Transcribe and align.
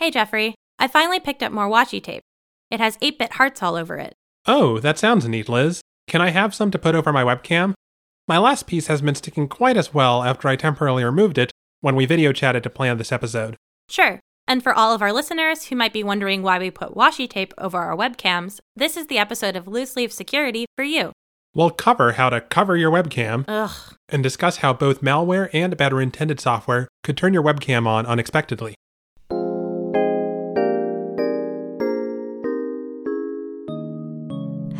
Hey, 0.00 0.10
Jeffrey, 0.10 0.54
I 0.78 0.88
finally 0.88 1.20
picked 1.20 1.42
up 1.42 1.52
more 1.52 1.68
washi 1.68 2.02
tape. 2.02 2.22
It 2.70 2.80
has 2.80 2.96
8 3.02 3.18
bit 3.18 3.34
hearts 3.34 3.62
all 3.62 3.76
over 3.76 3.98
it. 3.98 4.14
Oh, 4.46 4.78
that 4.80 4.98
sounds 4.98 5.28
neat, 5.28 5.46
Liz. 5.46 5.82
Can 6.08 6.22
I 6.22 6.30
have 6.30 6.54
some 6.54 6.70
to 6.70 6.78
put 6.78 6.94
over 6.94 7.12
my 7.12 7.22
webcam? 7.22 7.74
My 8.26 8.38
last 8.38 8.66
piece 8.66 8.86
has 8.86 9.02
been 9.02 9.14
sticking 9.14 9.46
quite 9.46 9.76
as 9.76 9.92
well 9.92 10.22
after 10.22 10.48
I 10.48 10.56
temporarily 10.56 11.04
removed 11.04 11.36
it 11.36 11.50
when 11.82 11.96
we 11.96 12.06
video 12.06 12.32
chatted 12.32 12.62
to 12.62 12.70
plan 12.70 12.96
this 12.96 13.12
episode. 13.12 13.56
Sure. 13.90 14.20
And 14.48 14.62
for 14.62 14.72
all 14.72 14.94
of 14.94 15.02
our 15.02 15.12
listeners 15.12 15.66
who 15.66 15.76
might 15.76 15.92
be 15.92 16.02
wondering 16.02 16.42
why 16.42 16.58
we 16.58 16.70
put 16.70 16.94
washi 16.94 17.28
tape 17.28 17.52
over 17.58 17.76
our 17.76 17.94
webcams, 17.94 18.58
this 18.74 18.96
is 18.96 19.08
the 19.08 19.18
episode 19.18 19.54
of 19.54 19.68
Loose 19.68 19.96
Leaf 19.96 20.14
Security 20.14 20.64
for 20.76 20.82
you. 20.82 21.12
We'll 21.54 21.68
cover 21.68 22.12
how 22.12 22.30
to 22.30 22.40
cover 22.40 22.74
your 22.74 22.90
webcam 22.90 23.44
Ugh. 23.46 23.96
and 24.08 24.22
discuss 24.22 24.56
how 24.56 24.72
both 24.72 25.02
malware 25.02 25.50
and 25.52 25.76
better 25.76 26.00
intended 26.00 26.40
software 26.40 26.88
could 27.04 27.18
turn 27.18 27.34
your 27.34 27.42
webcam 27.42 27.86
on 27.86 28.06
unexpectedly. 28.06 28.74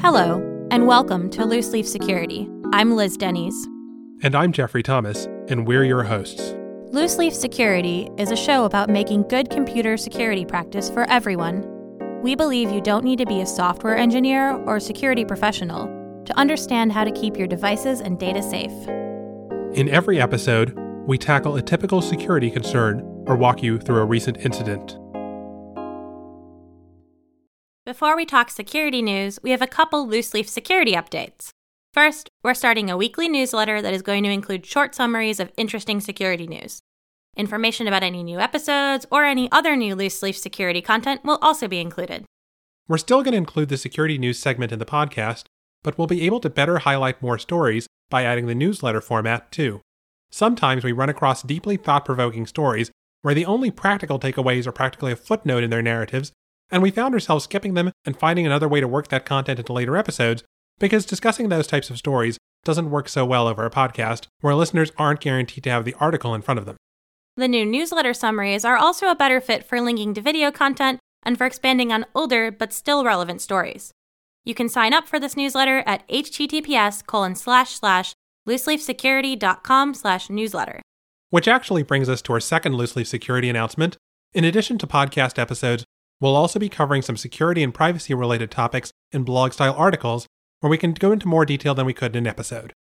Hello, 0.02 0.38
and 0.70 0.86
welcome 0.86 1.28
to 1.28 1.44
Loose 1.44 1.72
Leaf 1.72 1.86
Security. 1.86 2.48
I'm 2.72 2.96
Liz 2.96 3.18
Denys. 3.18 3.52
And 4.22 4.34
I'm 4.34 4.50
Jeffrey 4.50 4.82
Thomas, 4.82 5.26
and 5.48 5.66
we're 5.68 5.84
your 5.84 6.04
hosts. 6.04 6.54
Loose 6.90 7.18
Leaf 7.18 7.34
Security 7.34 8.08
is 8.16 8.30
a 8.30 8.36
show 8.36 8.64
about 8.64 8.88
making 8.88 9.28
good 9.28 9.50
computer 9.50 9.98
security 9.98 10.46
practice 10.46 10.88
for 10.88 11.02
everyone. 11.10 11.66
We 12.22 12.34
believe 12.34 12.72
you 12.72 12.80
don't 12.80 13.04
need 13.04 13.18
to 13.18 13.26
be 13.26 13.42
a 13.42 13.46
software 13.46 13.94
engineer 13.94 14.54
or 14.64 14.80
security 14.80 15.26
professional 15.26 15.84
to 16.24 16.38
understand 16.38 16.92
how 16.92 17.04
to 17.04 17.10
keep 17.10 17.36
your 17.36 17.46
devices 17.46 18.00
and 18.00 18.18
data 18.18 18.42
safe. 18.42 18.72
In 19.76 19.86
every 19.90 20.18
episode, 20.18 20.72
we 21.06 21.18
tackle 21.18 21.56
a 21.56 21.62
typical 21.62 22.00
security 22.00 22.50
concern 22.50 23.00
or 23.26 23.36
walk 23.36 23.62
you 23.62 23.78
through 23.78 23.98
a 23.98 24.06
recent 24.06 24.38
incident. 24.38 24.96
Before 27.90 28.14
we 28.14 28.24
talk 28.24 28.50
security 28.50 29.02
news, 29.02 29.40
we 29.42 29.50
have 29.50 29.62
a 29.62 29.66
couple 29.66 30.06
loose 30.06 30.32
leaf 30.32 30.48
security 30.48 30.92
updates. 30.92 31.48
First, 31.92 32.28
we're 32.44 32.54
starting 32.54 32.88
a 32.88 32.96
weekly 32.96 33.28
newsletter 33.28 33.82
that 33.82 33.92
is 33.92 34.00
going 34.00 34.22
to 34.22 34.30
include 34.30 34.64
short 34.64 34.94
summaries 34.94 35.40
of 35.40 35.50
interesting 35.56 35.98
security 35.98 36.46
news. 36.46 36.78
Information 37.36 37.88
about 37.88 38.04
any 38.04 38.22
new 38.22 38.38
episodes 38.38 39.06
or 39.10 39.24
any 39.24 39.50
other 39.50 39.74
new 39.74 39.96
loose 39.96 40.22
leaf 40.22 40.38
security 40.38 40.80
content 40.80 41.24
will 41.24 41.40
also 41.42 41.66
be 41.66 41.80
included. 41.80 42.24
We're 42.86 42.96
still 42.96 43.24
going 43.24 43.32
to 43.32 43.38
include 43.38 43.70
the 43.70 43.76
security 43.76 44.18
news 44.18 44.38
segment 44.38 44.70
in 44.70 44.78
the 44.78 44.84
podcast, 44.84 45.46
but 45.82 45.98
we'll 45.98 46.06
be 46.06 46.22
able 46.22 46.38
to 46.42 46.48
better 46.48 46.78
highlight 46.78 47.20
more 47.20 47.40
stories 47.40 47.88
by 48.08 48.22
adding 48.22 48.46
the 48.46 48.54
newsletter 48.54 49.00
format 49.00 49.50
too. 49.50 49.80
Sometimes 50.30 50.84
we 50.84 50.92
run 50.92 51.08
across 51.08 51.42
deeply 51.42 51.76
thought 51.76 52.04
provoking 52.04 52.46
stories 52.46 52.92
where 53.22 53.34
the 53.34 53.46
only 53.46 53.72
practical 53.72 54.20
takeaways 54.20 54.68
are 54.68 54.72
practically 54.72 55.10
a 55.10 55.16
footnote 55.16 55.64
in 55.64 55.70
their 55.70 55.82
narratives, 55.82 56.30
and 56.70 56.82
we 56.82 56.90
found 56.90 57.14
ourselves 57.14 57.44
skipping 57.44 57.74
them 57.74 57.92
and 58.04 58.16
finding 58.16 58.46
another 58.46 58.68
way 58.68 58.80
to 58.80 58.88
work 58.88 59.08
that 59.08 59.24
content 59.24 59.58
into 59.58 59.72
later 59.72 59.96
episodes 59.96 60.42
because 60.78 61.04
discussing 61.06 61.48
those 61.48 61.66
types 61.66 61.90
of 61.90 61.98
stories 61.98 62.38
doesn't 62.64 62.90
work 62.90 63.08
so 63.08 63.24
well 63.24 63.46
over 63.46 63.64
a 63.64 63.70
podcast 63.70 64.26
where 64.40 64.54
listeners 64.54 64.92
aren't 64.96 65.20
guaranteed 65.20 65.64
to 65.64 65.70
have 65.70 65.84
the 65.84 65.94
article 65.94 66.34
in 66.34 66.42
front 66.42 66.58
of 66.58 66.66
them. 66.66 66.76
The 67.36 67.48
new 67.48 67.64
newsletter 67.64 68.12
summaries 68.12 68.64
are 68.64 68.76
also 68.76 69.08
a 69.08 69.14
better 69.14 69.40
fit 69.40 69.64
for 69.64 69.80
linking 69.80 70.14
to 70.14 70.20
video 70.20 70.50
content 70.50 70.98
and 71.22 71.38
for 71.38 71.46
expanding 71.46 71.92
on 71.92 72.06
older 72.14 72.50
but 72.50 72.72
still 72.72 73.04
relevant 73.04 73.40
stories. 73.40 73.92
You 74.44 74.54
can 74.54 74.68
sign 74.68 74.92
up 74.92 75.06
for 75.06 75.20
this 75.20 75.36
newsletter 75.36 75.82
at 75.86 76.06
https 76.08 77.06
colon 77.06 77.34
slash 77.34 77.74
slash 77.74 78.12
looseleafsecurity.com 78.48 79.94
slash 79.94 80.30
newsletter. 80.30 80.80
Which 81.28 81.46
actually 81.46 81.82
brings 81.82 82.08
us 82.08 82.22
to 82.22 82.32
our 82.32 82.40
second 82.40 82.74
loose 82.74 82.96
leaf 82.96 83.06
security 83.06 83.48
announcement. 83.48 83.96
In 84.32 84.44
addition 84.44 84.78
to 84.78 84.86
podcast 84.86 85.38
episodes, 85.38 85.84
we'll 86.20 86.36
also 86.36 86.58
be 86.58 86.68
covering 86.68 87.02
some 87.02 87.16
security 87.16 87.62
and 87.62 87.74
privacy 87.74 88.14
related 88.14 88.50
topics 88.50 88.92
in 89.12 89.24
blog 89.24 89.52
style 89.52 89.74
articles 89.76 90.26
where 90.60 90.70
we 90.70 90.78
can 90.78 90.92
go 90.92 91.12
into 91.12 91.26
more 91.26 91.46
detail 91.46 91.74
than 91.74 91.86
we 91.86 91.94
could 91.94 92.14
in 92.14 92.24
an 92.24 92.30
episode. 92.30 92.72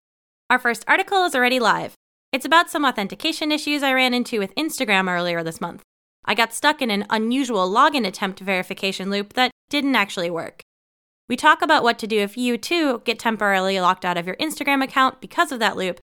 Our 0.50 0.59
first 0.59 0.83
article 0.88 1.23
is 1.25 1.35
already 1.35 1.59
live. 1.59 1.94
It's 2.31 2.45
about 2.45 2.69
some 2.69 2.85
authentication 2.85 3.51
issues 3.51 3.81
I 3.81 3.94
ran 3.94 4.13
into 4.13 4.39
with 4.39 4.53
Instagram 4.55 5.09
earlier 5.09 5.44
this 5.44 5.61
month. 5.61 5.81
I 6.25 6.35
got 6.35 6.53
stuck 6.53 6.81
in 6.81 6.91
an 6.91 7.05
unusual 7.09 7.69
login 7.69 8.05
attempt 8.05 8.39
verification 8.39 9.09
loop 9.09 9.33
that 9.33 9.51
didn't 9.69 9.95
actually 9.95 10.29
work. 10.29 10.61
We 11.28 11.35
talk 11.35 11.61
about 11.61 11.83
what 11.83 11.99
to 11.99 12.07
do 12.07 12.19
if 12.19 12.38
you 12.38 12.57
too 12.57 13.01
get 13.05 13.19
temporarily 13.19 13.79
locked 13.79 14.03
out 14.03 14.17
of 14.17 14.28
your 14.28 14.35
Instagram 14.38 14.83
account 14.83 15.22
because 15.22 15.51
of 15.51 15.59
that 15.59 15.78
loop. 15.78 15.99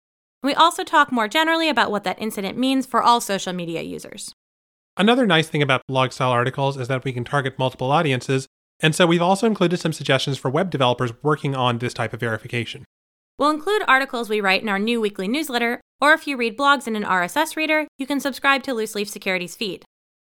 We 0.44 0.54
also 0.54 0.84
talk 0.84 1.12
more 1.12 1.30
generally 1.30 1.70
about 1.70 1.92
what 1.92 2.04
that 2.04 2.22
incident 2.22 2.58
means 2.58 2.86
for 2.86 3.02
all 3.02 3.22
social 3.22 3.54
media 3.54 3.82
users. 3.82 4.34
Another 4.96 5.26
nice 5.26 5.50
thing 5.50 5.64
about 5.64 5.88
blog 5.88 6.12
style 6.12 6.30
articles 6.30 6.78
is 6.78 6.88
that 6.88 7.04
we 7.04 7.14
can 7.14 7.24
target 7.24 7.58
multiple 7.58 7.92
audiences, 7.92 8.46
and 8.80 8.94
so 8.94 9.08
we've 9.08 9.24
also 9.24 9.48
included 9.48 9.80
some 9.80 9.92
suggestions 9.92 10.38
for 10.38 10.52
web 10.52 10.70
developers 10.70 11.12
working 11.24 11.56
on 11.56 11.80
this 11.80 11.96
type 11.96 12.14
of 12.14 12.20
verification. 12.20 12.86
We'll 13.40 13.50
include 13.50 13.82
articles 13.88 14.30
we 14.30 14.40
write 14.40 14.62
in 14.62 14.70
our 14.70 14.78
new 14.78 15.02
weekly 15.02 15.28
newsletter, 15.28 15.82
or 16.00 16.14
if 16.14 16.28
you 16.28 16.38
read 16.38 16.56
blogs 16.56 16.88
in 16.88 16.96
an 16.96 17.04
RSS 17.04 17.56
reader, 17.56 17.88
you 17.98 18.06
can 18.06 18.20
subscribe 18.20 18.62
to 18.64 18.76
Loose 18.76 18.94
Leaf 18.94 19.10
Security's 19.10 19.56
feed. 19.56 19.84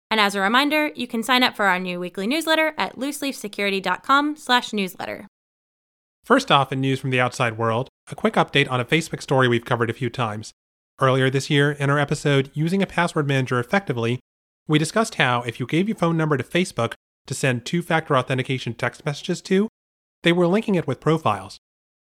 And 0.10 0.22
as 0.22 0.34
a 0.34 0.40
reminder, 0.40 0.92
you 0.96 1.08
can 1.08 1.24
sign 1.24 1.44
up 1.44 1.58
for 1.58 1.66
our 1.66 1.80
new 1.80 2.00
weekly 2.00 2.26
newsletter 2.26 2.74
at 2.78 2.96
looseleafsecurity.com/newsletter. 2.96 5.28
First 6.24 6.54
off, 6.54 6.72
in 6.72 6.80
news 6.80 7.02
from 7.02 7.10
the 7.10 7.20
outside 7.20 7.58
world, 7.58 7.90
a 8.10 8.16
quick 8.16 8.36
update 8.36 8.72
on 8.72 8.80
a 8.80 8.86
Facebook 8.86 9.22
story 9.22 9.50
we've 9.50 9.66
covered 9.66 9.90
a 9.90 9.94
few 9.94 10.10
times. 10.10 10.54
Earlier 11.02 11.30
this 11.30 11.50
year, 11.50 11.74
in 11.74 11.90
our 11.90 12.00
episode 12.00 12.50
Using 12.54 12.82
a 12.82 12.88
Password 12.88 13.28
Manager 13.28 13.60
Effectively, 13.60 14.22
we 14.68 14.80
discussed 14.80 15.16
how 15.16 15.42
if 15.42 15.60
you 15.60 15.66
gave 15.66 15.88
your 15.88 15.98
phone 15.98 16.18
number 16.18 16.38
to 16.38 16.44
Facebook 16.44 16.94
to 17.26 17.34
send 17.34 17.66
two 17.66 17.82
factor 17.82 18.16
authentication 18.18 18.74
text 18.74 19.06
messages 19.06 19.42
to, 19.42 19.68
they 20.24 20.32
were 20.32 20.48
linking 20.48 20.76
it 20.76 20.88
with 20.88 21.00
profiles. 21.00 21.58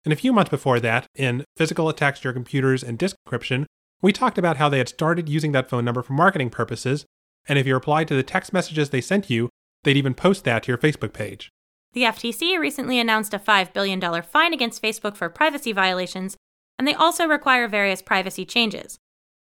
And 0.04 0.12
a 0.12 0.16
few 0.16 0.32
months 0.32 0.50
before 0.50 0.80
that, 0.80 1.06
in 1.14 1.44
Physical 1.56 1.88
Attacks 1.88 2.20
to 2.20 2.24
Your 2.24 2.32
Computers 2.32 2.82
and 2.82 2.98
Disk 2.98 3.16
Encryption, 3.28 3.66
we 4.02 4.12
talked 4.12 4.38
about 4.38 4.56
how 4.56 4.68
they 4.68 4.78
had 4.78 4.88
started 4.88 5.28
using 5.28 5.52
that 5.52 5.68
phone 5.68 5.84
number 5.84 6.02
for 6.02 6.14
marketing 6.14 6.48
purposes, 6.48 7.04
and 7.46 7.58
if 7.58 7.66
you 7.66 7.74
replied 7.74 8.08
to 8.08 8.14
the 8.14 8.22
text 8.22 8.52
messages 8.52 8.90
they 8.90 9.02
sent 9.02 9.28
you, 9.28 9.50
they'd 9.82 9.96
even 9.96 10.14
post 10.14 10.44
that 10.44 10.62
to 10.62 10.68
your 10.72 10.78
Facebook 10.78 11.12
page. 11.12 11.50
The 11.92 12.04
FTC 12.04 12.58
recently 12.58 12.98
announced 12.98 13.34
a 13.34 13.38
$5 13.38 13.72
billion 13.72 14.00
fine 14.22 14.54
against 14.54 14.82
Facebook 14.82 15.16
for 15.16 15.28
privacy 15.28 15.72
violations, 15.72 16.36
and 16.78 16.86
they 16.86 16.94
also 16.94 17.26
require 17.26 17.68
various 17.68 18.00
privacy 18.00 18.44
changes. 18.46 18.98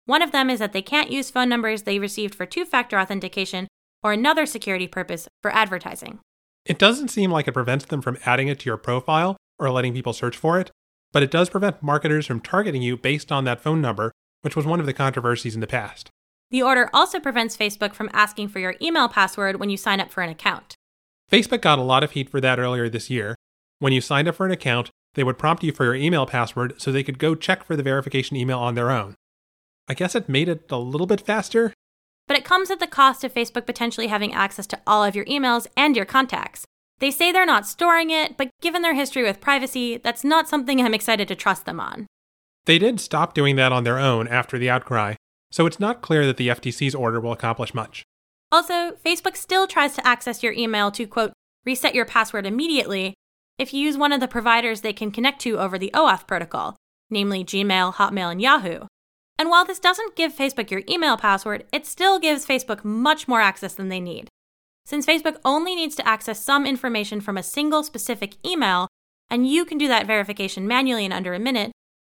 One 0.06 0.22
of 0.22 0.32
them 0.32 0.50
is 0.50 0.58
that 0.58 0.72
they 0.72 0.82
can't 0.82 1.12
use 1.12 1.30
phone 1.30 1.48
numbers 1.48 1.82
they 1.82 1.98
received 1.98 2.34
for 2.34 2.46
two 2.46 2.64
factor 2.64 2.98
authentication 2.98 3.68
or 4.02 4.12
another 4.12 4.46
security 4.46 4.88
purpose 4.88 5.28
for 5.40 5.52
advertising. 5.54 6.18
It 6.64 6.78
doesn't 6.78 7.08
seem 7.08 7.30
like 7.30 7.46
it 7.46 7.52
prevents 7.52 7.84
them 7.84 8.02
from 8.02 8.18
adding 8.24 8.48
it 8.48 8.60
to 8.60 8.66
your 8.66 8.76
profile 8.76 9.36
or 9.58 9.70
letting 9.70 9.94
people 9.94 10.12
search 10.12 10.36
for 10.36 10.58
it, 10.58 10.70
but 11.12 11.22
it 11.22 11.30
does 11.30 11.50
prevent 11.50 11.82
marketers 11.82 12.26
from 12.26 12.40
targeting 12.40 12.82
you 12.82 12.96
based 12.96 13.30
on 13.30 13.44
that 13.44 13.60
phone 13.60 13.80
number, 13.80 14.12
which 14.42 14.56
was 14.56 14.66
one 14.66 14.80
of 14.80 14.86
the 14.86 14.92
controversies 14.92 15.54
in 15.54 15.60
the 15.60 15.66
past. 15.66 16.10
The 16.50 16.62
order 16.62 16.90
also 16.92 17.18
prevents 17.20 17.56
Facebook 17.56 17.94
from 17.94 18.10
asking 18.12 18.48
for 18.48 18.58
your 18.58 18.74
email 18.82 19.08
password 19.08 19.58
when 19.58 19.70
you 19.70 19.76
sign 19.76 20.00
up 20.00 20.10
for 20.10 20.22
an 20.22 20.30
account. 20.30 20.74
Facebook 21.30 21.62
got 21.62 21.78
a 21.78 21.82
lot 21.82 22.04
of 22.04 22.10
heat 22.10 22.28
for 22.28 22.40
that 22.40 22.58
earlier 22.58 22.88
this 22.88 23.08
year. 23.08 23.36
When 23.78 23.92
you 23.92 24.00
signed 24.00 24.28
up 24.28 24.34
for 24.34 24.46
an 24.46 24.52
account, 24.52 24.90
they 25.14 25.24
would 25.24 25.38
prompt 25.38 25.62
you 25.62 25.72
for 25.72 25.84
your 25.84 25.94
email 25.94 26.26
password 26.26 26.74
so 26.80 26.92
they 26.92 27.02
could 27.02 27.18
go 27.18 27.34
check 27.34 27.64
for 27.64 27.76
the 27.76 27.82
verification 27.82 28.36
email 28.36 28.58
on 28.58 28.74
their 28.74 28.90
own. 28.90 29.14
I 29.92 29.94
guess 29.94 30.14
it 30.14 30.26
made 30.26 30.48
it 30.48 30.72
a 30.72 30.78
little 30.78 31.06
bit 31.06 31.20
faster. 31.20 31.74
But 32.26 32.38
it 32.38 32.46
comes 32.46 32.70
at 32.70 32.80
the 32.80 32.86
cost 32.86 33.24
of 33.24 33.34
Facebook 33.34 33.66
potentially 33.66 34.06
having 34.06 34.32
access 34.32 34.66
to 34.68 34.80
all 34.86 35.04
of 35.04 35.14
your 35.14 35.26
emails 35.26 35.66
and 35.76 35.94
your 35.94 36.06
contacts. 36.06 36.64
They 37.00 37.10
say 37.10 37.30
they're 37.30 37.44
not 37.44 37.66
storing 37.66 38.08
it, 38.08 38.38
but 38.38 38.48
given 38.62 38.80
their 38.80 38.94
history 38.94 39.22
with 39.22 39.42
privacy, 39.42 39.98
that's 39.98 40.24
not 40.24 40.48
something 40.48 40.80
I'm 40.80 40.94
excited 40.94 41.28
to 41.28 41.34
trust 41.34 41.66
them 41.66 41.78
on. 41.78 42.06
They 42.64 42.78
did 42.78 43.00
stop 43.00 43.34
doing 43.34 43.56
that 43.56 43.70
on 43.70 43.84
their 43.84 43.98
own 43.98 44.26
after 44.28 44.58
the 44.58 44.70
outcry, 44.70 45.16
so 45.50 45.66
it's 45.66 45.78
not 45.78 46.00
clear 46.00 46.24
that 46.24 46.38
the 46.38 46.48
FTC's 46.48 46.94
order 46.94 47.20
will 47.20 47.32
accomplish 47.32 47.74
much. 47.74 48.02
Also, 48.50 48.92
Facebook 49.04 49.36
still 49.36 49.66
tries 49.66 49.94
to 49.96 50.06
access 50.06 50.42
your 50.42 50.54
email 50.54 50.90
to, 50.92 51.06
quote, 51.06 51.34
reset 51.66 51.94
your 51.94 52.06
password 52.06 52.46
immediately 52.46 53.12
if 53.58 53.74
you 53.74 53.80
use 53.84 53.98
one 53.98 54.12
of 54.12 54.20
the 54.20 54.26
providers 54.26 54.80
they 54.80 54.94
can 54.94 55.10
connect 55.10 55.42
to 55.42 55.58
over 55.58 55.76
the 55.78 55.90
OAuth 55.92 56.26
protocol, 56.26 56.78
namely 57.10 57.44
Gmail, 57.44 57.92
Hotmail, 57.96 58.32
and 58.32 58.40
Yahoo. 58.40 58.86
And 59.42 59.50
while 59.50 59.64
this 59.64 59.80
doesn't 59.80 60.14
give 60.14 60.32
Facebook 60.32 60.70
your 60.70 60.82
email 60.88 61.16
password, 61.16 61.64
it 61.72 61.84
still 61.84 62.20
gives 62.20 62.46
Facebook 62.46 62.84
much 62.84 63.26
more 63.26 63.40
access 63.40 63.74
than 63.74 63.88
they 63.88 63.98
need. 63.98 64.28
Since 64.86 65.04
Facebook 65.04 65.38
only 65.44 65.74
needs 65.74 65.96
to 65.96 66.06
access 66.06 66.40
some 66.40 66.64
information 66.64 67.20
from 67.20 67.36
a 67.36 67.42
single 67.42 67.82
specific 67.82 68.36
email, 68.46 68.86
and 69.28 69.44
you 69.44 69.64
can 69.64 69.78
do 69.78 69.88
that 69.88 70.06
verification 70.06 70.68
manually 70.68 71.04
in 71.04 71.10
under 71.10 71.34
a 71.34 71.40
minute, 71.40 71.72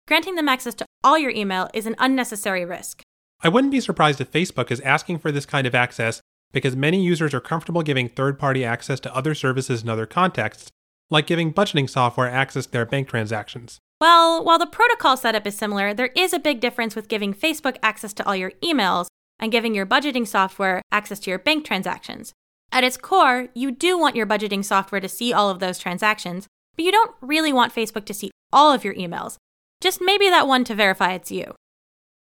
granting 0.07 0.35
them 0.35 0.47
access 0.47 0.73
to 0.75 0.85
all 1.03 1.17
your 1.17 1.31
email 1.31 1.67
is 1.73 1.85
an 1.85 1.97
unnecessary 1.99 2.63
risk. 2.63 3.01
I 3.41 3.49
wouldn't 3.49 3.73
be 3.73 3.81
surprised 3.81 4.21
if 4.21 4.31
Facebook 4.31 4.71
is 4.71 4.79
asking 4.79 5.19
for 5.19 5.29
this 5.29 5.45
kind 5.45 5.67
of 5.67 5.75
access 5.75 6.21
because 6.53 6.77
many 6.77 7.03
users 7.03 7.33
are 7.33 7.41
comfortable 7.41 7.81
giving 7.81 8.07
third 8.07 8.39
party 8.39 8.63
access 8.63 9.01
to 9.01 9.13
other 9.13 9.35
services 9.35 9.83
in 9.83 9.89
other 9.89 10.05
contexts, 10.05 10.71
like 11.09 11.27
giving 11.27 11.53
budgeting 11.53 11.89
software 11.89 12.29
access 12.29 12.67
to 12.67 12.71
their 12.71 12.85
bank 12.85 13.09
transactions. 13.09 13.81
Well, 13.99 14.43
while 14.43 14.59
the 14.59 14.67
protocol 14.67 15.17
setup 15.17 15.47
is 15.47 15.57
similar, 15.57 15.91
there 15.91 16.11
is 16.15 16.31
a 16.31 16.39
big 16.39 16.59
difference 16.59 16.95
with 16.95 17.07
giving 17.07 17.33
Facebook 17.33 17.77
access 17.81 18.13
to 18.13 18.27
all 18.27 18.35
your 18.35 18.51
emails 18.63 19.07
and 19.39 19.51
giving 19.51 19.73
your 19.73 19.87
budgeting 19.87 20.27
software 20.27 20.83
access 20.91 21.19
to 21.21 21.31
your 21.31 21.39
bank 21.39 21.65
transactions. 21.65 22.33
At 22.71 22.83
its 22.83 22.97
core, 22.97 23.47
you 23.55 23.71
do 23.71 23.97
want 23.97 24.15
your 24.15 24.27
budgeting 24.27 24.63
software 24.63 25.01
to 25.01 25.09
see 25.09 25.33
all 25.33 25.49
of 25.49 25.59
those 25.59 25.79
transactions, 25.79 26.47
but 26.75 26.85
you 26.85 26.91
don't 26.91 27.15
really 27.21 27.51
want 27.51 27.73
Facebook 27.73 28.05
to 28.05 28.13
see 28.13 28.29
all 28.53 28.71
of 28.71 28.83
your 28.83 28.93
emails, 28.93 29.37
just 29.81 29.99
maybe 29.99 30.29
that 30.29 30.47
one 30.47 30.63
to 30.65 30.75
verify 30.75 31.13
it's 31.13 31.31
you. 31.31 31.55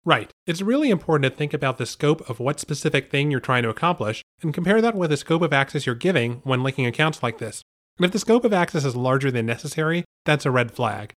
Right. 0.04 0.30
It's 0.46 0.62
really 0.62 0.90
important 0.90 1.32
to 1.32 1.36
think 1.36 1.52
about 1.52 1.78
the 1.78 1.86
scope 1.86 2.30
of 2.30 2.38
what 2.38 2.60
specific 2.60 3.10
thing 3.10 3.32
you're 3.32 3.40
trying 3.40 3.64
to 3.64 3.70
accomplish 3.70 4.22
and 4.40 4.54
compare 4.54 4.80
that 4.80 4.94
with 4.94 5.10
the 5.10 5.16
scope 5.16 5.42
of 5.42 5.52
access 5.52 5.84
you're 5.84 5.96
giving 5.96 6.42
when 6.44 6.62
linking 6.62 6.86
accounts 6.86 7.24
like 7.24 7.38
this. 7.38 7.62
And 7.98 8.04
if 8.04 8.12
the 8.12 8.20
scope 8.20 8.44
of 8.44 8.52
access 8.52 8.84
is 8.84 8.94
larger 8.94 9.32
than 9.32 9.46
necessary, 9.46 10.04
that's 10.24 10.46
a 10.46 10.52
red 10.52 10.70
flag. 10.70 11.12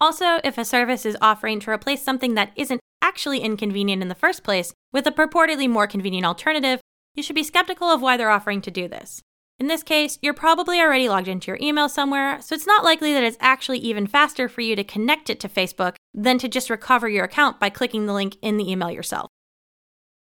Also, 0.00 0.40
if 0.44 0.58
a 0.58 0.64
service 0.64 1.06
is 1.06 1.16
offering 1.20 1.60
to 1.60 1.70
replace 1.70 2.02
something 2.02 2.34
that 2.34 2.52
isn't 2.54 2.80
actually 3.00 3.40
inconvenient 3.40 4.02
in 4.02 4.08
the 4.08 4.14
first 4.14 4.42
place 4.42 4.74
with 4.92 5.06
a 5.06 5.12
purportedly 5.12 5.68
more 5.68 5.86
convenient 5.86 6.26
alternative, 6.26 6.80
you 7.14 7.22
should 7.22 7.36
be 7.36 7.42
skeptical 7.42 7.88
of 7.88 8.02
why 8.02 8.16
they're 8.16 8.30
offering 8.30 8.60
to 8.60 8.70
do 8.70 8.88
this. 8.88 9.22
In 9.58 9.68
this 9.68 9.82
case, 9.82 10.18
you're 10.20 10.34
probably 10.34 10.80
already 10.80 11.08
logged 11.08 11.28
into 11.28 11.46
your 11.46 11.58
email 11.62 11.88
somewhere, 11.88 12.42
so 12.42 12.54
it's 12.54 12.66
not 12.66 12.84
likely 12.84 13.14
that 13.14 13.24
it's 13.24 13.38
actually 13.40 13.78
even 13.78 14.06
faster 14.06 14.50
for 14.50 14.60
you 14.60 14.76
to 14.76 14.84
connect 14.84 15.30
it 15.30 15.40
to 15.40 15.48
Facebook 15.48 15.94
than 16.12 16.36
to 16.38 16.48
just 16.48 16.68
recover 16.68 17.08
your 17.08 17.24
account 17.24 17.58
by 17.58 17.70
clicking 17.70 18.04
the 18.04 18.12
link 18.12 18.36
in 18.42 18.58
the 18.58 18.70
email 18.70 18.90
yourself. 18.90 19.30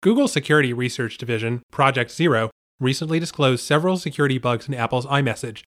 Google's 0.01 0.31
security 0.31 0.73
research 0.73 1.19
division, 1.19 1.61
Project 1.71 2.09
Zero, 2.09 2.49
recently 2.79 3.19
disclosed 3.19 3.63
several 3.63 3.97
security 3.97 4.39
bugs 4.39 4.67
in 4.67 4.73
Apple's 4.73 5.05
iMessage. 5.05 5.61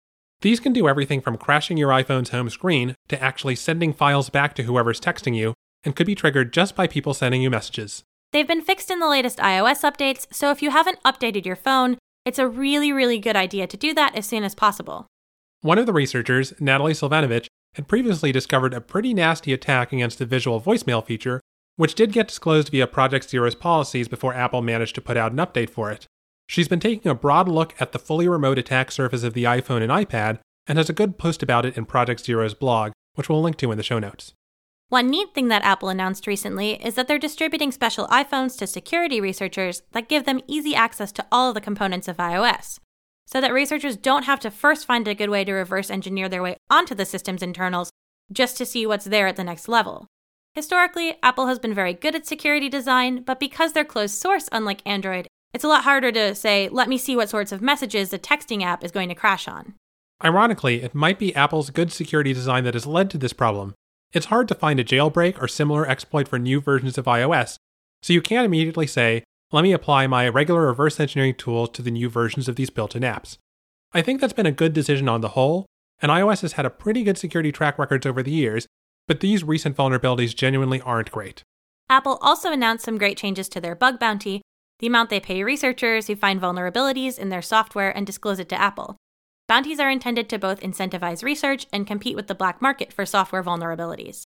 These 0.41 0.61
can 0.61 0.73
do 0.73 0.89
everything 0.89 1.21
from 1.21 1.37
crashing 1.37 1.77
your 1.77 1.91
iPhone's 1.91 2.31
home 2.31 2.49
screen 2.49 2.95
to 3.09 3.21
actually 3.23 3.57
sending 3.57 3.93
files 3.93 4.31
back 4.31 4.55
to 4.55 4.63
whoever's 4.63 5.01
texting 5.01 5.35
you, 5.35 5.55
and 5.85 5.97
could 5.97 6.07
be 6.07 6.15
triggered 6.15 6.53
just 6.53 6.77
by 6.77 6.87
people 6.87 7.13
sending 7.13 7.43
you 7.43 7.51
messages. 7.51 8.05
They've 8.33 8.47
been 8.47 8.63
fixed 8.63 8.91
in 8.91 9.01
the 9.01 9.09
latest 9.09 9.39
iOS 9.39 9.83
updates, 9.83 10.27
so 10.33 10.51
if 10.51 10.63
you 10.63 10.71
haven't 10.71 11.03
updated 11.03 11.45
your 11.45 11.57
phone, 11.57 11.99
it's 12.25 12.39
a 12.39 12.47
really, 12.47 12.93
really 12.93 13.19
good 13.19 13.37
idea 13.37 13.67
to 13.67 13.77
do 13.77 13.95
that 13.95 14.15
as 14.15 14.27
soon 14.27 14.45
as 14.45 14.55
possible. 14.55 15.07
One 15.63 15.79
of 15.79 15.87
the 15.87 15.93
researchers, 15.93 16.53
Natalie 16.61 16.93
Silvanovich, 16.93 17.49
had 17.75 17.89
previously 17.89 18.31
discovered 18.31 18.75
a 18.75 18.81
pretty 18.81 19.15
nasty 19.15 19.53
attack 19.53 19.93
against 19.93 20.19
the 20.19 20.27
visual 20.27 20.61
voicemail 20.61 21.05
feature, 21.05 21.41
which 21.77 21.95
did 21.95 22.13
get 22.13 22.29
disclosed 22.29 22.69
via 22.69 22.87
Project 22.87 23.29
Zero's 23.29 23.55
policies 23.55 24.09
before 24.09 24.35
Apple 24.35 24.63
managed 24.63 24.95
to 24.97 25.01
put 25.01 25.17
out 25.17 25.33
an 25.33 25.39
update 25.39 25.71
for 25.71 25.91
it. 25.91 26.07
She's 26.49 26.67
been 26.67 26.81
taking 26.81 27.11
a 27.11 27.15
broad 27.15 27.47
look 27.47 27.75
at 27.79 27.93
the 27.93 27.99
fully 27.99 28.27
remote 28.27 28.59
attack 28.59 28.91
surface 28.91 29.23
of 29.23 29.35
the 29.35 29.45
iPhone 29.45 29.83
and 29.83 29.93
iPad 29.93 30.39
and 30.67 30.79
has 30.79 30.89
a 30.89 30.95
good 30.95 31.19
post 31.19 31.43
about 31.43 31.67
it 31.67 31.77
in 31.77 31.85
Project 31.85 32.25
Zero's 32.25 32.55
blog, 32.55 32.93
which 33.15 33.29
we'll 33.29 33.43
link 33.43 33.59
to 33.59 33.71
in 33.71 33.77
the 33.77 33.85
show 33.85 33.99
notes. 33.99 34.33
One 34.89 35.11
neat 35.11 35.35
thing 35.35 35.49
that 35.49 35.63
Apple 35.63 35.91
announced 35.91 36.27
recently 36.27 36.83
is 36.83 36.95
that 36.95 37.07
they're 37.07 37.19
distributing 37.19 37.71
special 37.71 38.07
iPhones 38.07 38.57
to 38.59 38.67
security 38.67 39.21
researchers 39.21 39.83
that 39.93 40.09
give 40.09 40.25
them 40.25 40.41
easy 40.47 40.75
access 40.75 41.13
to 41.13 41.27
all 41.31 41.51
of 41.51 41.55
the 41.55 41.61
components 41.61 42.09
of 42.09 42.17
iOS, 42.17 42.79
so 43.27 43.43
that 43.43 43.53
researchers 43.53 43.99
don't 43.99 44.25
have 44.25 44.41
to 44.41 44.51
first 44.51 44.87
find 44.87 45.07
a 45.07 45.15
good 45.15 45.29
way 45.29 45.45
to 45.45 45.53
reverse 45.53 45.91
engineer 45.91 46.31
their 46.31 46.43
way 46.43 46.57
onto 46.71 46.95
the 46.95 47.05
system's 47.05 47.43
internals 47.43 47.91
just 48.33 48.57
to 48.57 48.65
see 48.65 48.87
what's 48.87 49.05
there 49.05 49.27
at 49.27 49.37
the 49.37 49.45
next 49.45 49.69
level. 49.69 50.07
Historically, 50.55 51.17
Apple 51.23 51.47
has 51.47 51.59
been 51.59 51.75
very 51.75 51.93
good 51.93 52.15
at 52.15 52.27
security 52.27 52.71
design, 52.71 53.23
but 53.23 53.39
because 53.39 53.75
they're 53.75 53.85
closed 53.85 54.15
source, 54.15 54.49
unlike 54.51 54.81
Android, 54.87 55.28
it's 55.53 55.65
a 55.65 55.69
lot 55.69 55.85
harder 55.85 56.13
to 56.13 56.35
say, 56.35 56.69
let 56.71 56.89
me 56.89 56.99
see 56.99 57.17
what 57.17 57.31
sorts 57.31 57.53
of 57.53 57.63
messages 57.63 58.11
the 58.11 58.19
texting 58.19 58.63
app 58.63 58.85
is 58.85 58.93
going 58.93 59.09
to 59.09 59.15
crash 59.15 59.49
on. 59.49 59.75
Ironically, 60.25 60.83
it 60.83 60.95
might 60.95 61.19
be 61.19 61.35
Apple's 61.35 61.71
good 61.71 61.93
security 61.93 62.33
design 62.33 62.65
that 62.65 62.75
has 62.75 62.87
led 62.87 63.11
to 63.11 63.19
this 63.19 63.33
problem, 63.33 63.75
it's 64.13 64.27
hard 64.27 64.49
to 64.49 64.55
find 64.55 64.81
a 64.81 64.85
jailbreak 64.85 65.41
or 65.41 65.49
similar 65.49 65.87
exploit 65.87 66.29
for 66.29 66.39
new 66.39 66.61
versions 66.61 66.97
of 66.97 67.05
iOS, 67.05 67.59
so 68.03 68.15
you 68.15 68.23
can't 68.23 68.47
immediately 68.47 68.87
say, 68.87 69.23
let 69.53 69.63
me 69.63 69.73
apply 69.73 70.07
my 70.07 70.29
regular 70.29 70.67
reverse 70.67 70.99
engineering 70.99 71.35
tools 71.35 71.71
to 71.71 71.83
the 71.83 71.91
new 71.91 72.09
versions 72.09 72.49
of 72.49 72.57
these 72.57 72.71
built 72.71 72.97
in 72.97 73.03
apps. 73.03 73.37
I 73.93 74.01
think 74.01 74.21
that's 74.21 74.33
been 74.33 74.47
a 74.47 74.53
good 74.53 74.73
decision 74.73 75.09
on 75.09 75.21
the 75.21 75.31
whole, 75.31 75.67
and 76.01 76.11
iOS 76.11 76.41
has 76.41 76.53
had 76.53 76.65
a 76.65 76.71
pretty 76.71 77.03
good 77.05 77.19
security 77.19 77.53
track 77.53 77.79
records 77.79 78.07
over 78.07 78.23
the 78.23 78.31
years, 78.31 78.67
but 79.07 79.21
these 79.21 79.45
recent 79.45 79.77
vulnerabilities 79.77 80.35
genuinely 80.35 80.81
aren't 80.81 81.11
great. 81.11 81.43
Apple 81.91 82.19
also 82.23 82.51
announced 82.51 82.85
some 82.85 82.99
great 82.99 83.19
changes 83.19 83.49
to 83.51 83.61
their 83.61 83.75
bug 83.75 83.99
bounty, 83.99 84.41
the 84.79 84.87
amount 84.87 85.11
they 85.11 85.21
pay 85.21 85.43
researchers 85.43 86.07
who 86.07 86.17
find 86.17 86.41
vulnerabilities 86.41 87.19
in 87.19 87.29
their 87.29 87.43
software 87.43 87.97
and 87.97 88.07
disclose 88.07 88.39
it 88.39 88.49
to 88.49 88.61
Apple. 88.61 88.97
Bounties 89.49 89.81
are 89.81 89.91
intended 89.91 90.29
to 90.29 90.39
both 90.39 90.61
incentivize 90.61 91.23
research 91.23 91.67
and 91.73 91.87
compete 91.87 92.15
with 92.15 92.27
the 92.27 92.35
black 92.35 92.61
market 92.61 92.93
for 92.93 93.07
software 93.07 93.43
vulnerabilities. 93.43 94.25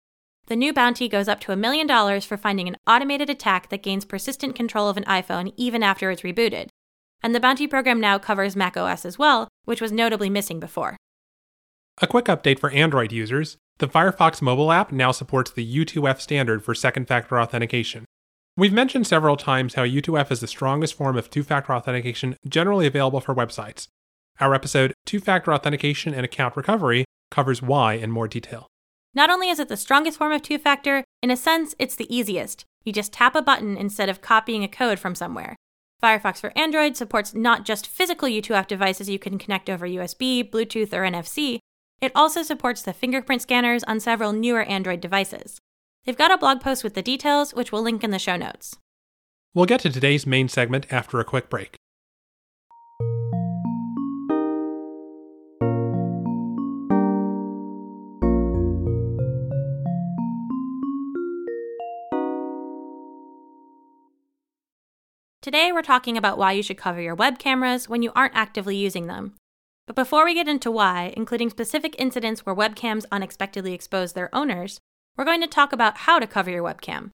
The 0.45 0.55
new 0.55 0.71
bounty 0.71 1.09
goes 1.09 1.27
up 1.27 1.39
to 1.41 1.51
a 1.51 1.57
million 1.57 1.87
dollars 1.87 2.23
for 2.23 2.37
finding 2.37 2.67
an 2.67 2.77
automated 2.87 3.29
attack 3.29 3.69
that 3.69 3.83
gains 3.83 4.05
persistent 4.05 4.55
control 4.55 4.87
of 4.87 4.95
an 4.95 5.03
iPhone 5.03 5.53
even 5.57 5.83
after 5.83 6.09
it's 6.11 6.21
rebooted. 6.21 6.69
And 7.21 7.33
the 7.35 7.39
bounty 7.39 7.67
program 7.67 7.99
now 7.99 8.17
covers 8.19 8.55
macOS 8.55 9.05
as 9.05 9.17
well, 9.17 9.49
which 9.65 9.81
was 9.81 9.91
notably 9.91 10.29
missing 10.29 10.59
before. 10.59 10.95
A 11.99 12.07
quick 12.07 12.25
update 12.25 12.59
for 12.59 12.69
Android 12.69 13.11
users 13.11 13.57
the 13.79 13.87
Firefox 13.87 14.41
mobile 14.41 14.71
app 14.71 14.91
now 14.91 15.11
supports 15.11 15.51
the 15.51 15.85
U2F 15.85 16.19
standard 16.19 16.63
for 16.63 16.73
second 16.73 17.07
factor 17.07 17.39
authentication. 17.39 18.05
We've 18.59 18.73
mentioned 18.73 19.05
several 19.05 19.37
times 19.37 19.75
how 19.75 19.83
U2F 19.83 20.31
is 20.31 20.39
the 20.39 20.47
strongest 20.47 20.95
form 20.95 21.15
of 21.15 21.29
two 21.29 21.43
factor 21.43 21.73
authentication 21.73 22.35
generally 22.49 22.87
available 22.87 23.21
for 23.21 23.35
websites, 23.35 23.87
our 24.39 24.55
episode, 24.55 24.93
Two 25.05 25.19
Factor 25.19 25.53
Authentication 25.53 26.11
and 26.11 26.25
Account 26.25 26.57
Recovery, 26.57 27.05
covers 27.29 27.61
why 27.61 27.93
in 27.93 28.09
more 28.09 28.27
detail. 28.27 28.65
Not 29.13 29.29
only 29.29 29.49
is 29.49 29.59
it 29.59 29.69
the 29.69 29.77
strongest 29.77 30.17
form 30.17 30.31
of 30.31 30.41
two 30.41 30.57
factor, 30.57 31.03
in 31.21 31.29
a 31.29 31.37
sense, 31.37 31.75
it's 31.77 31.95
the 31.95 32.11
easiest. 32.15 32.65
You 32.83 32.91
just 32.91 33.13
tap 33.13 33.35
a 33.35 33.43
button 33.43 33.77
instead 33.77 34.09
of 34.09 34.21
copying 34.21 34.63
a 34.63 34.67
code 34.67 34.97
from 34.97 35.13
somewhere. 35.13 35.55
Firefox 36.01 36.39
for 36.39 36.51
Android 36.57 36.97
supports 36.97 37.35
not 37.35 37.63
just 37.63 37.85
physical 37.85 38.27
U2F 38.27 38.65
devices 38.65 39.07
you 39.07 39.19
can 39.19 39.37
connect 39.37 39.69
over 39.69 39.87
USB, 39.87 40.47
Bluetooth, 40.47 40.93
or 40.93 41.03
NFC, 41.03 41.59
it 42.01 42.11
also 42.15 42.41
supports 42.41 42.81
the 42.81 42.93
fingerprint 42.93 43.43
scanners 43.43 43.83
on 43.83 43.99
several 43.99 44.33
newer 44.33 44.63
Android 44.63 44.99
devices. 44.99 45.59
They've 46.07 46.17
got 46.17 46.31
a 46.31 46.37
blog 46.37 46.61
post 46.61 46.85
with 46.85 46.93
the 46.93 47.01
details, 47.01 47.53
which 47.53 47.73
we'll 47.73 47.81
link 47.81 48.01
in 48.01 48.11
the 48.11 48.17
show 48.17 48.37
notes. 48.37 48.77
We'll 49.53 49.65
get 49.65 49.81
to 49.81 49.89
today's 49.89 50.25
main 50.25 50.47
segment 50.47 50.85
after 50.89 51.19
a 51.19 51.25
quick 51.25 51.49
break. 51.49 51.75
Today, 65.41 65.73
we're 65.73 65.81
talking 65.81 66.15
about 66.15 66.37
why 66.37 66.53
you 66.53 66.63
should 66.63 66.77
cover 66.77 67.01
your 67.01 67.15
web 67.15 67.37
cameras 67.37 67.89
when 67.89 68.01
you 68.01 68.13
aren't 68.15 68.35
actively 68.35 68.77
using 68.77 69.07
them. 69.07 69.33
But 69.87 69.97
before 69.97 70.23
we 70.23 70.33
get 70.33 70.47
into 70.47 70.71
why, 70.71 71.13
including 71.17 71.49
specific 71.49 71.95
incidents 71.99 72.45
where 72.45 72.55
webcams 72.55 73.03
unexpectedly 73.11 73.73
expose 73.73 74.13
their 74.13 74.33
owners, 74.33 74.79
we're 75.17 75.25
going 75.25 75.41
to 75.41 75.47
talk 75.47 75.73
about 75.73 75.97
how 75.97 76.19
to 76.19 76.27
cover 76.27 76.51
your 76.51 76.63
webcam. 76.63 77.09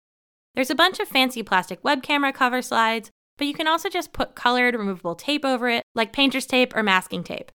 There's 0.56 0.70
a 0.70 0.76
bunch 0.76 1.00
of 1.00 1.08
fancy 1.08 1.42
plastic 1.42 1.84
web 1.84 2.04
camera 2.04 2.34
cover 2.34 2.62
slides, 2.62 3.10
but 3.38 3.48
you 3.48 3.54
can 3.54 3.68
also 3.68 3.90
just 3.90 4.14
put 4.14 4.36
colored 4.36 4.76
removable 4.76 5.16
tape 5.16 5.46
over 5.46 5.70
it, 5.70 5.84
like 5.96 6.14
painter's 6.14 6.46
tape 6.46 6.76
or 6.76 6.84
masking 6.84 7.24
tape. 7.24 7.52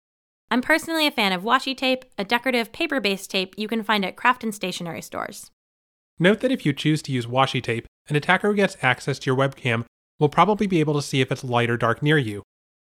I'm 0.51 0.63
personally 0.63 1.07
a 1.07 1.11
fan 1.11 1.33
of 1.33 1.43
washi 1.43 1.77
tape, 1.77 2.05
a 2.17 2.25
decorative 2.25 2.73
paper 2.73 3.01
based 3.01 3.31
tape 3.31 3.55
you 3.59 3.67
can 3.67 3.83
find 3.83 4.05
at 4.05 4.17
craft 4.17 4.45
and 4.45 4.55
stationery 4.55 5.03
stores. 5.03 5.51
Note 6.19 6.41
that 6.41 6.53
if 6.53 6.65
you 6.65 6.73
choose 6.73 7.03
to 7.03 7.13
use 7.13 7.27
washi 7.27 7.63
tape, 7.63 7.87
an 8.09 8.17
attacker 8.17 8.49
who 8.49 8.55
gets 8.55 8.77
access 8.81 9.19
to 9.19 9.27
your 9.27 9.37
webcam 9.37 9.85
will 10.19 10.29
probably 10.29 10.67
be 10.67 10.81
able 10.81 10.95
to 10.95 11.03
see 11.03 11.21
if 11.21 11.31
it's 11.31 11.45
light 11.45 11.69
or 11.69 11.77
dark 11.77 12.03
near 12.03 12.17
you. 12.17 12.43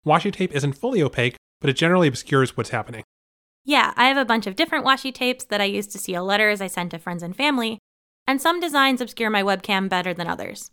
Washi 0.06 0.34
tape 0.34 0.54
isn't 0.54 0.74
fully 0.74 1.02
opaque, 1.02 1.38
but 1.62 1.70
it 1.70 1.78
generally 1.78 2.08
obscures 2.08 2.58
what's 2.58 2.72
happening. 2.72 3.04
Yeah, 3.66 3.94
I 3.96 4.08
have 4.08 4.18
a 4.18 4.26
bunch 4.26 4.46
of 4.46 4.56
different 4.56 4.86
washi 4.86 5.14
tapes 5.14 5.46
that 5.46 5.62
I 5.62 5.66
use 5.66 5.88
to 5.88 5.98
seal 5.98 6.26
letters 6.26 6.60
I 6.60 6.68
send 6.68 6.92
to 6.92 7.00
friends 7.00 7.24
and 7.24 7.36
family, 7.36 7.80
and 8.28 8.42
some 8.42 8.60
designs 8.60 9.02
obscure 9.02 9.30
my 9.30 9.44
webcam 9.44 9.88
better 9.88 10.14
than 10.14 10.28
others. 10.28 10.70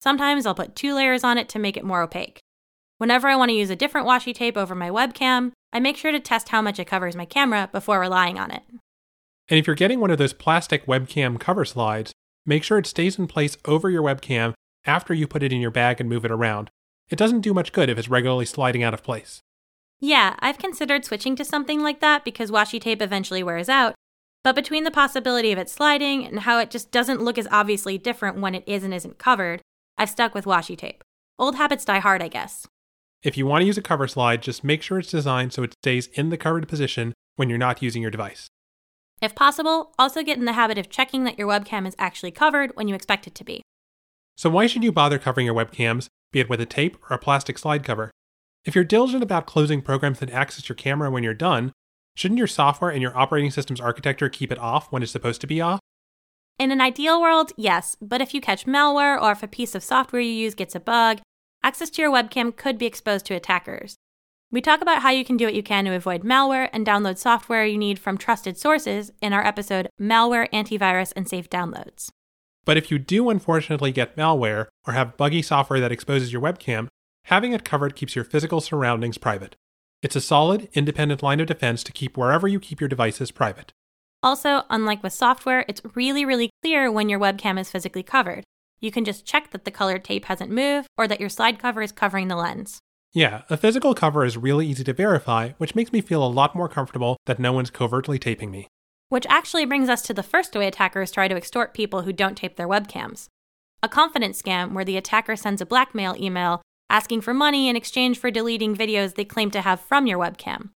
Sometimes 0.00 0.46
I'll 0.46 0.54
put 0.54 0.74
two 0.74 0.94
layers 0.94 1.22
on 1.22 1.38
it 1.38 1.48
to 1.50 1.60
make 1.60 1.76
it 1.76 1.84
more 1.84 2.02
opaque. 2.02 2.40
Whenever 2.98 3.28
I 3.28 3.36
want 3.36 3.50
to 3.50 3.56
use 3.56 3.70
a 3.70 3.76
different 3.76 4.06
washi 4.06 4.34
tape 4.34 4.56
over 4.56 4.74
my 4.74 4.90
webcam, 4.90 5.52
I 5.72 5.80
make 5.80 5.96
sure 5.96 6.12
to 6.12 6.20
test 6.20 6.48
how 6.48 6.60
much 6.60 6.78
it 6.78 6.86
covers 6.86 7.16
my 7.16 7.24
camera 7.24 7.68
before 7.72 8.00
relying 8.00 8.38
on 8.38 8.50
it. 8.50 8.62
And 9.48 9.58
if 9.58 9.66
you're 9.66 9.76
getting 9.76 10.00
one 10.00 10.10
of 10.10 10.18
those 10.18 10.32
plastic 10.32 10.86
webcam 10.86 11.38
cover 11.38 11.64
slides, 11.64 12.12
make 12.44 12.64
sure 12.64 12.78
it 12.78 12.86
stays 12.86 13.18
in 13.18 13.26
place 13.26 13.56
over 13.64 13.90
your 13.90 14.02
webcam 14.02 14.54
after 14.84 15.14
you 15.14 15.26
put 15.26 15.42
it 15.42 15.52
in 15.52 15.60
your 15.60 15.70
bag 15.70 16.00
and 16.00 16.08
move 16.08 16.24
it 16.24 16.30
around. 16.30 16.70
It 17.08 17.16
doesn't 17.16 17.40
do 17.40 17.54
much 17.54 17.72
good 17.72 17.88
if 17.88 17.98
it's 17.98 18.08
regularly 18.08 18.46
sliding 18.46 18.82
out 18.82 18.94
of 18.94 19.02
place. 19.02 19.40
Yeah, 20.04 20.34
I've 20.40 20.58
considered 20.58 21.04
switching 21.04 21.36
to 21.36 21.44
something 21.44 21.80
like 21.80 22.00
that 22.00 22.24
because 22.24 22.50
washi 22.50 22.80
tape 22.80 23.00
eventually 23.00 23.44
wears 23.44 23.68
out, 23.68 23.94
but 24.42 24.56
between 24.56 24.82
the 24.82 24.90
possibility 24.90 25.52
of 25.52 25.58
it 25.60 25.70
sliding 25.70 26.26
and 26.26 26.40
how 26.40 26.58
it 26.58 26.72
just 26.72 26.90
doesn't 26.90 27.22
look 27.22 27.38
as 27.38 27.46
obviously 27.52 27.98
different 27.98 28.40
when 28.40 28.56
it 28.56 28.64
is 28.66 28.82
and 28.82 28.92
isn't 28.92 29.20
covered, 29.20 29.62
I've 29.96 30.10
stuck 30.10 30.34
with 30.34 30.44
washi 30.44 30.76
tape. 30.76 31.04
Old 31.38 31.54
habits 31.54 31.84
die 31.84 32.00
hard, 32.00 32.20
I 32.20 32.26
guess. 32.26 32.66
If 33.22 33.36
you 33.38 33.46
want 33.46 33.62
to 33.62 33.66
use 33.66 33.78
a 33.78 33.82
cover 33.82 34.08
slide, 34.08 34.42
just 34.42 34.64
make 34.64 34.82
sure 34.82 34.98
it's 34.98 35.12
designed 35.12 35.52
so 35.52 35.62
it 35.62 35.74
stays 35.84 36.08
in 36.14 36.30
the 36.30 36.36
covered 36.36 36.66
position 36.66 37.14
when 37.36 37.48
you're 37.48 37.56
not 37.56 37.80
using 37.80 38.02
your 38.02 38.10
device. 38.10 38.48
If 39.20 39.36
possible, 39.36 39.94
also 40.00 40.24
get 40.24 40.36
in 40.36 40.46
the 40.46 40.54
habit 40.54 40.78
of 40.78 40.90
checking 40.90 41.22
that 41.24 41.38
your 41.38 41.46
webcam 41.46 41.86
is 41.86 41.94
actually 41.96 42.32
covered 42.32 42.72
when 42.74 42.88
you 42.88 42.96
expect 42.96 43.28
it 43.28 43.36
to 43.36 43.44
be. 43.44 43.62
So 44.36 44.50
why 44.50 44.66
should 44.66 44.82
you 44.82 44.90
bother 44.90 45.20
covering 45.20 45.46
your 45.46 45.54
webcams, 45.54 46.08
be 46.32 46.40
it 46.40 46.50
with 46.50 46.60
a 46.60 46.66
tape 46.66 46.96
or 47.08 47.14
a 47.14 47.20
plastic 47.20 47.56
slide 47.56 47.84
cover? 47.84 48.10
If 48.64 48.76
you're 48.76 48.84
diligent 48.84 49.24
about 49.24 49.46
closing 49.46 49.82
programs 49.82 50.20
that 50.20 50.30
access 50.30 50.68
your 50.68 50.76
camera 50.76 51.10
when 51.10 51.24
you're 51.24 51.34
done, 51.34 51.72
shouldn't 52.14 52.38
your 52.38 52.46
software 52.46 52.92
and 52.92 53.02
your 53.02 53.16
operating 53.16 53.50
system's 53.50 53.80
architecture 53.80 54.28
keep 54.28 54.52
it 54.52 54.58
off 54.58 54.86
when 54.92 55.02
it's 55.02 55.10
supposed 55.10 55.40
to 55.40 55.48
be 55.48 55.60
off? 55.60 55.80
In 56.60 56.70
an 56.70 56.80
ideal 56.80 57.20
world, 57.20 57.52
yes, 57.56 57.96
but 58.00 58.20
if 58.20 58.32
you 58.32 58.40
catch 58.40 58.66
malware 58.66 59.20
or 59.20 59.32
if 59.32 59.42
a 59.42 59.48
piece 59.48 59.74
of 59.74 59.82
software 59.82 60.22
you 60.22 60.30
use 60.30 60.54
gets 60.54 60.76
a 60.76 60.80
bug, 60.80 61.20
access 61.64 61.90
to 61.90 62.02
your 62.02 62.12
webcam 62.12 62.54
could 62.54 62.78
be 62.78 62.86
exposed 62.86 63.26
to 63.26 63.34
attackers. 63.34 63.96
We 64.52 64.60
talk 64.60 64.80
about 64.80 65.02
how 65.02 65.10
you 65.10 65.24
can 65.24 65.36
do 65.36 65.46
what 65.46 65.54
you 65.54 65.62
can 65.62 65.86
to 65.86 65.94
avoid 65.94 66.22
malware 66.22 66.68
and 66.72 66.86
download 66.86 67.18
software 67.18 67.64
you 67.64 67.78
need 67.78 67.98
from 67.98 68.16
trusted 68.16 68.58
sources 68.58 69.10
in 69.20 69.32
our 69.32 69.44
episode 69.44 69.88
Malware, 70.00 70.48
Antivirus, 70.52 71.12
and 71.16 71.28
Safe 71.28 71.50
Downloads. 71.50 72.10
But 72.64 72.76
if 72.76 72.92
you 72.92 72.98
do 73.00 73.28
unfortunately 73.28 73.90
get 73.90 74.16
malware 74.16 74.66
or 74.86 74.92
have 74.92 75.16
buggy 75.16 75.42
software 75.42 75.80
that 75.80 75.90
exposes 75.90 76.32
your 76.32 76.42
webcam, 76.42 76.86
having 77.24 77.52
it 77.52 77.64
covered 77.64 77.96
keeps 77.96 78.14
your 78.14 78.24
physical 78.24 78.60
surroundings 78.60 79.18
private. 79.18 79.56
It's 80.02 80.16
a 80.16 80.20
solid, 80.20 80.68
independent 80.74 81.22
line 81.22 81.40
of 81.40 81.46
defense 81.46 81.82
to 81.84 81.92
keep 81.92 82.16
wherever 82.16 82.48
you 82.48 82.58
keep 82.58 82.80
your 82.80 82.88
devices 82.88 83.30
private. 83.30 83.72
Also, 84.22 84.62
unlike 84.70 85.02
with 85.02 85.12
software, 85.12 85.64
it's 85.68 85.82
really, 85.94 86.24
really 86.24 86.50
clear 86.62 86.90
when 86.90 87.08
your 87.08 87.20
webcam 87.20 87.58
is 87.58 87.70
physically 87.70 88.02
covered. 88.02 88.44
You 88.80 88.90
can 88.90 89.04
just 89.04 89.24
check 89.24 89.50
that 89.50 89.64
the 89.64 89.70
colored 89.70 90.04
tape 90.04 90.24
hasn't 90.24 90.50
moved 90.50 90.88
or 90.98 91.06
that 91.06 91.20
your 91.20 91.28
slide 91.28 91.58
cover 91.58 91.82
is 91.82 91.92
covering 91.92 92.28
the 92.28 92.36
lens. 92.36 92.80
Yeah, 93.12 93.42
a 93.50 93.56
physical 93.56 93.94
cover 93.94 94.24
is 94.24 94.36
really 94.36 94.66
easy 94.66 94.84
to 94.84 94.92
verify, 94.92 95.50
which 95.58 95.74
makes 95.74 95.92
me 95.92 96.00
feel 96.00 96.24
a 96.24 96.28
lot 96.28 96.56
more 96.56 96.68
comfortable 96.68 97.16
that 97.26 97.38
no 97.38 97.52
one's 97.52 97.70
covertly 97.70 98.18
taping 98.18 98.50
me. 98.50 98.68
Which 99.08 99.26
actually 99.28 99.66
brings 99.66 99.88
us 99.88 100.02
to 100.02 100.14
the 100.14 100.22
first 100.22 100.54
way 100.56 100.66
attackers 100.66 101.10
try 101.10 101.28
to 101.28 101.36
extort 101.36 101.74
people 101.74 102.02
who 102.02 102.12
don't 102.12 102.36
tape 102.36 102.56
their 102.56 102.68
webcams 102.68 103.28
a 103.82 103.88
confidence 103.88 104.40
scam 104.40 104.72
where 104.72 104.84
the 104.84 104.96
attacker 104.96 105.34
sends 105.34 105.60
a 105.60 105.66
blackmail 105.66 106.14
email 106.18 106.62
asking 106.92 107.22
for 107.22 107.32
money 107.32 107.68
in 107.68 107.74
exchange 107.74 108.18
for 108.18 108.30
deleting 108.30 108.76
videos 108.76 109.14
they 109.14 109.24
claim 109.24 109.50
to 109.50 109.62
have 109.62 109.80
from 109.80 110.06
your 110.06 110.18
webcam. 110.18 110.68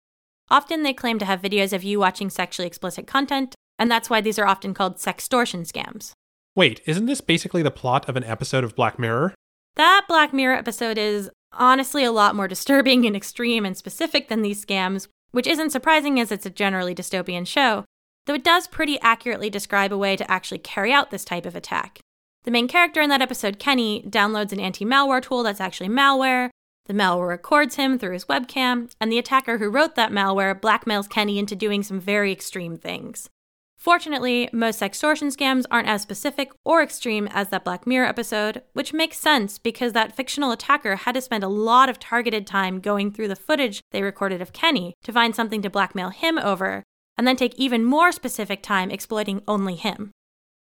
Often 0.50 0.84
they 0.84 0.94
claim 0.94 1.20
to 1.20 1.26
have 1.26 1.42
videos 1.42 1.74
of 1.74 1.84
you 1.84 2.00
watching 2.00 2.30
sexually 2.30 2.66
explicit 2.66 3.06
content, 3.06 3.54
and 3.78 3.92
that's 3.92 4.10
why 4.10 4.22
these 4.22 4.40
are 4.40 4.48
often 4.48 4.74
called 4.74 4.96
sextortion 4.96 5.70
scams. 5.70 6.14
Wait, 6.56 6.80
isn't 6.86 7.06
this 7.06 7.20
basically 7.20 7.62
the 7.62 7.70
plot 7.70 8.08
of 8.08 8.16
an 8.16 8.24
episode 8.24 8.64
of 8.64 8.76
Black 8.76 8.98
Mirror? 8.98 9.34
That 9.76 10.06
Black 10.08 10.34
Mirror 10.34 10.56
episode 10.56 10.98
is 10.98 11.30
honestly 11.52 12.06
a 12.06 12.14
lot 12.14 12.34
more 12.34 12.48
disturbing 12.56 13.06
and 13.06 13.16
extreme 13.16 13.66
and 13.66 13.76
specific 13.76 14.30
than 14.30 14.42
these 14.42 14.66
scams, 14.66 15.10
which 15.32 15.48
isn't 15.48 15.72
surprising 15.72 16.18
as 16.18 16.32
it's 16.32 16.46
a 16.46 16.50
generally 16.50 16.96
dystopian 16.96 17.46
show, 17.46 17.84
though 18.26 18.36
it 18.36 18.44
does 18.44 18.68
pretty 18.68 18.98
accurately 19.02 19.50
describe 19.50 19.92
a 19.92 19.98
way 19.98 20.16
to 20.16 20.32
actually 20.32 20.60
carry 20.60 20.94
out 20.94 21.12
this 21.12 21.26
type 21.26 21.46
of 21.46 21.58
attack. 21.58 22.00
The 22.46 22.52
main 22.52 22.68
character 22.68 23.02
in 23.02 23.10
that 23.10 23.24
episode, 23.24 23.58
Kenny, 23.58 24.04
downloads 24.08 24.52
an 24.52 24.60
anti 24.60 24.86
malware 24.86 25.22
tool 25.22 25.42
that's 25.42 25.60
actually 25.60 25.90
malware. 25.90 26.52
The 26.86 26.94
malware 26.94 27.28
records 27.28 27.76
him 27.76 27.98
through 27.98 28.14
his 28.14 28.26
webcam, 28.26 28.92
and 29.02 29.12
the 29.12 29.18
attacker 29.18 29.58
who 29.58 29.72
wrote 29.72 29.96
that 29.96 30.12
malware 30.12 30.60
blackmails 30.60 31.10
Kenny 31.10 31.40
into 31.40 31.56
doing 31.56 31.82
some 31.82 32.00
very 32.00 32.32
extreme 32.32 32.78
things. 32.78 33.32
Fortunately, 33.76 34.48
most 34.54 34.84
extortion 34.84 35.30
scams 35.30 35.66
aren't 35.72 35.88
as 35.88 36.04
specific 36.04 36.52
or 36.64 36.84
extreme 36.84 37.28
as 37.32 37.50
that 37.50 37.66
Black 37.66 37.88
Mirror 37.88 38.06
episode, 38.06 38.62
which 38.74 38.94
makes 38.94 39.18
sense 39.18 39.58
because 39.58 39.94
that 39.94 40.16
fictional 40.16 40.52
attacker 40.52 40.98
had 40.98 41.16
to 41.16 41.22
spend 41.22 41.44
a 41.44 41.48
lot 41.50 41.90
of 41.90 42.00
targeted 42.00 42.46
time 42.46 42.80
going 42.80 43.12
through 43.12 43.28
the 43.28 43.36
footage 43.36 43.82
they 43.92 44.04
recorded 44.04 44.40
of 44.40 44.54
Kenny 44.54 44.94
to 45.04 45.12
find 45.12 45.36
something 45.36 45.64
to 45.64 45.70
blackmail 45.72 46.10
him 46.10 46.38
over, 46.38 46.84
and 47.18 47.28
then 47.28 47.36
take 47.36 47.56
even 47.56 47.84
more 47.84 48.12
specific 48.12 48.62
time 48.62 48.92
exploiting 48.92 49.42
only 49.48 49.74
him. 49.74 50.12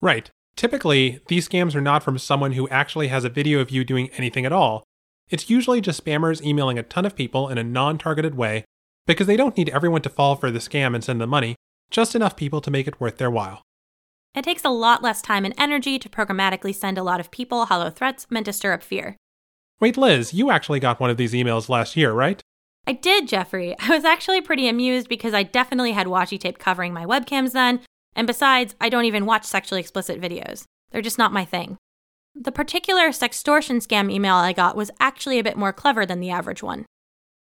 Right. 0.02 0.30
Typically, 0.56 1.20
these 1.28 1.48
scams 1.48 1.74
are 1.74 1.80
not 1.80 2.02
from 2.02 2.18
someone 2.18 2.52
who 2.52 2.68
actually 2.68 3.08
has 3.08 3.24
a 3.24 3.30
video 3.30 3.60
of 3.60 3.70
you 3.70 3.84
doing 3.84 4.10
anything 4.16 4.44
at 4.44 4.52
all. 4.52 4.82
It's 5.28 5.48
usually 5.48 5.80
just 5.80 6.04
spammers 6.04 6.42
emailing 6.42 6.78
a 6.78 6.82
ton 6.82 7.06
of 7.06 7.16
people 7.16 7.48
in 7.48 7.56
a 7.56 7.64
non 7.64 7.98
targeted 7.98 8.34
way 8.34 8.64
because 9.06 9.26
they 9.26 9.36
don't 9.36 9.56
need 9.56 9.70
everyone 9.70 10.02
to 10.02 10.10
fall 10.10 10.36
for 10.36 10.50
the 10.50 10.58
scam 10.58 10.94
and 10.94 11.02
send 11.02 11.20
them 11.20 11.30
money 11.30 11.56
just 11.90 12.14
enough 12.14 12.36
people 12.36 12.60
to 12.60 12.70
make 12.70 12.86
it 12.86 13.00
worth 13.00 13.18
their 13.18 13.30
while. 13.30 13.62
It 14.34 14.44
takes 14.44 14.64
a 14.64 14.70
lot 14.70 15.02
less 15.02 15.20
time 15.20 15.44
and 15.44 15.54
energy 15.58 15.98
to 15.98 16.08
programmatically 16.08 16.74
send 16.74 16.98
a 16.98 17.02
lot 17.02 17.20
of 17.20 17.30
people 17.30 17.66
hollow 17.66 17.90
threats 17.90 18.26
meant 18.30 18.46
to 18.46 18.52
stir 18.52 18.72
up 18.72 18.82
fear. 18.82 19.16
Wait, 19.80 19.96
Liz, 19.96 20.32
you 20.32 20.50
actually 20.50 20.78
got 20.78 21.00
one 21.00 21.10
of 21.10 21.16
these 21.16 21.32
emails 21.32 21.68
last 21.68 21.96
year, 21.96 22.12
right? 22.12 22.40
I 22.86 22.92
did, 22.92 23.26
Jeffrey. 23.26 23.74
I 23.80 23.88
was 23.90 24.04
actually 24.04 24.40
pretty 24.40 24.68
amused 24.68 25.08
because 25.08 25.34
I 25.34 25.42
definitely 25.42 25.92
had 25.92 26.06
washi 26.06 26.38
tape 26.38 26.58
covering 26.58 26.92
my 26.92 27.04
webcams 27.04 27.52
then, 27.52 27.80
and 28.20 28.26
besides, 28.26 28.74
I 28.78 28.90
don't 28.90 29.06
even 29.06 29.24
watch 29.24 29.46
sexually 29.46 29.80
explicit 29.80 30.20
videos. 30.20 30.64
They're 30.90 31.00
just 31.00 31.16
not 31.16 31.32
my 31.32 31.46
thing. 31.46 31.78
The 32.34 32.52
particular 32.52 33.08
sextortion 33.08 33.76
scam 33.82 34.12
email 34.12 34.34
I 34.34 34.52
got 34.52 34.76
was 34.76 34.90
actually 35.00 35.38
a 35.38 35.42
bit 35.42 35.56
more 35.56 35.72
clever 35.72 36.04
than 36.04 36.20
the 36.20 36.28
average 36.28 36.62
one. 36.62 36.84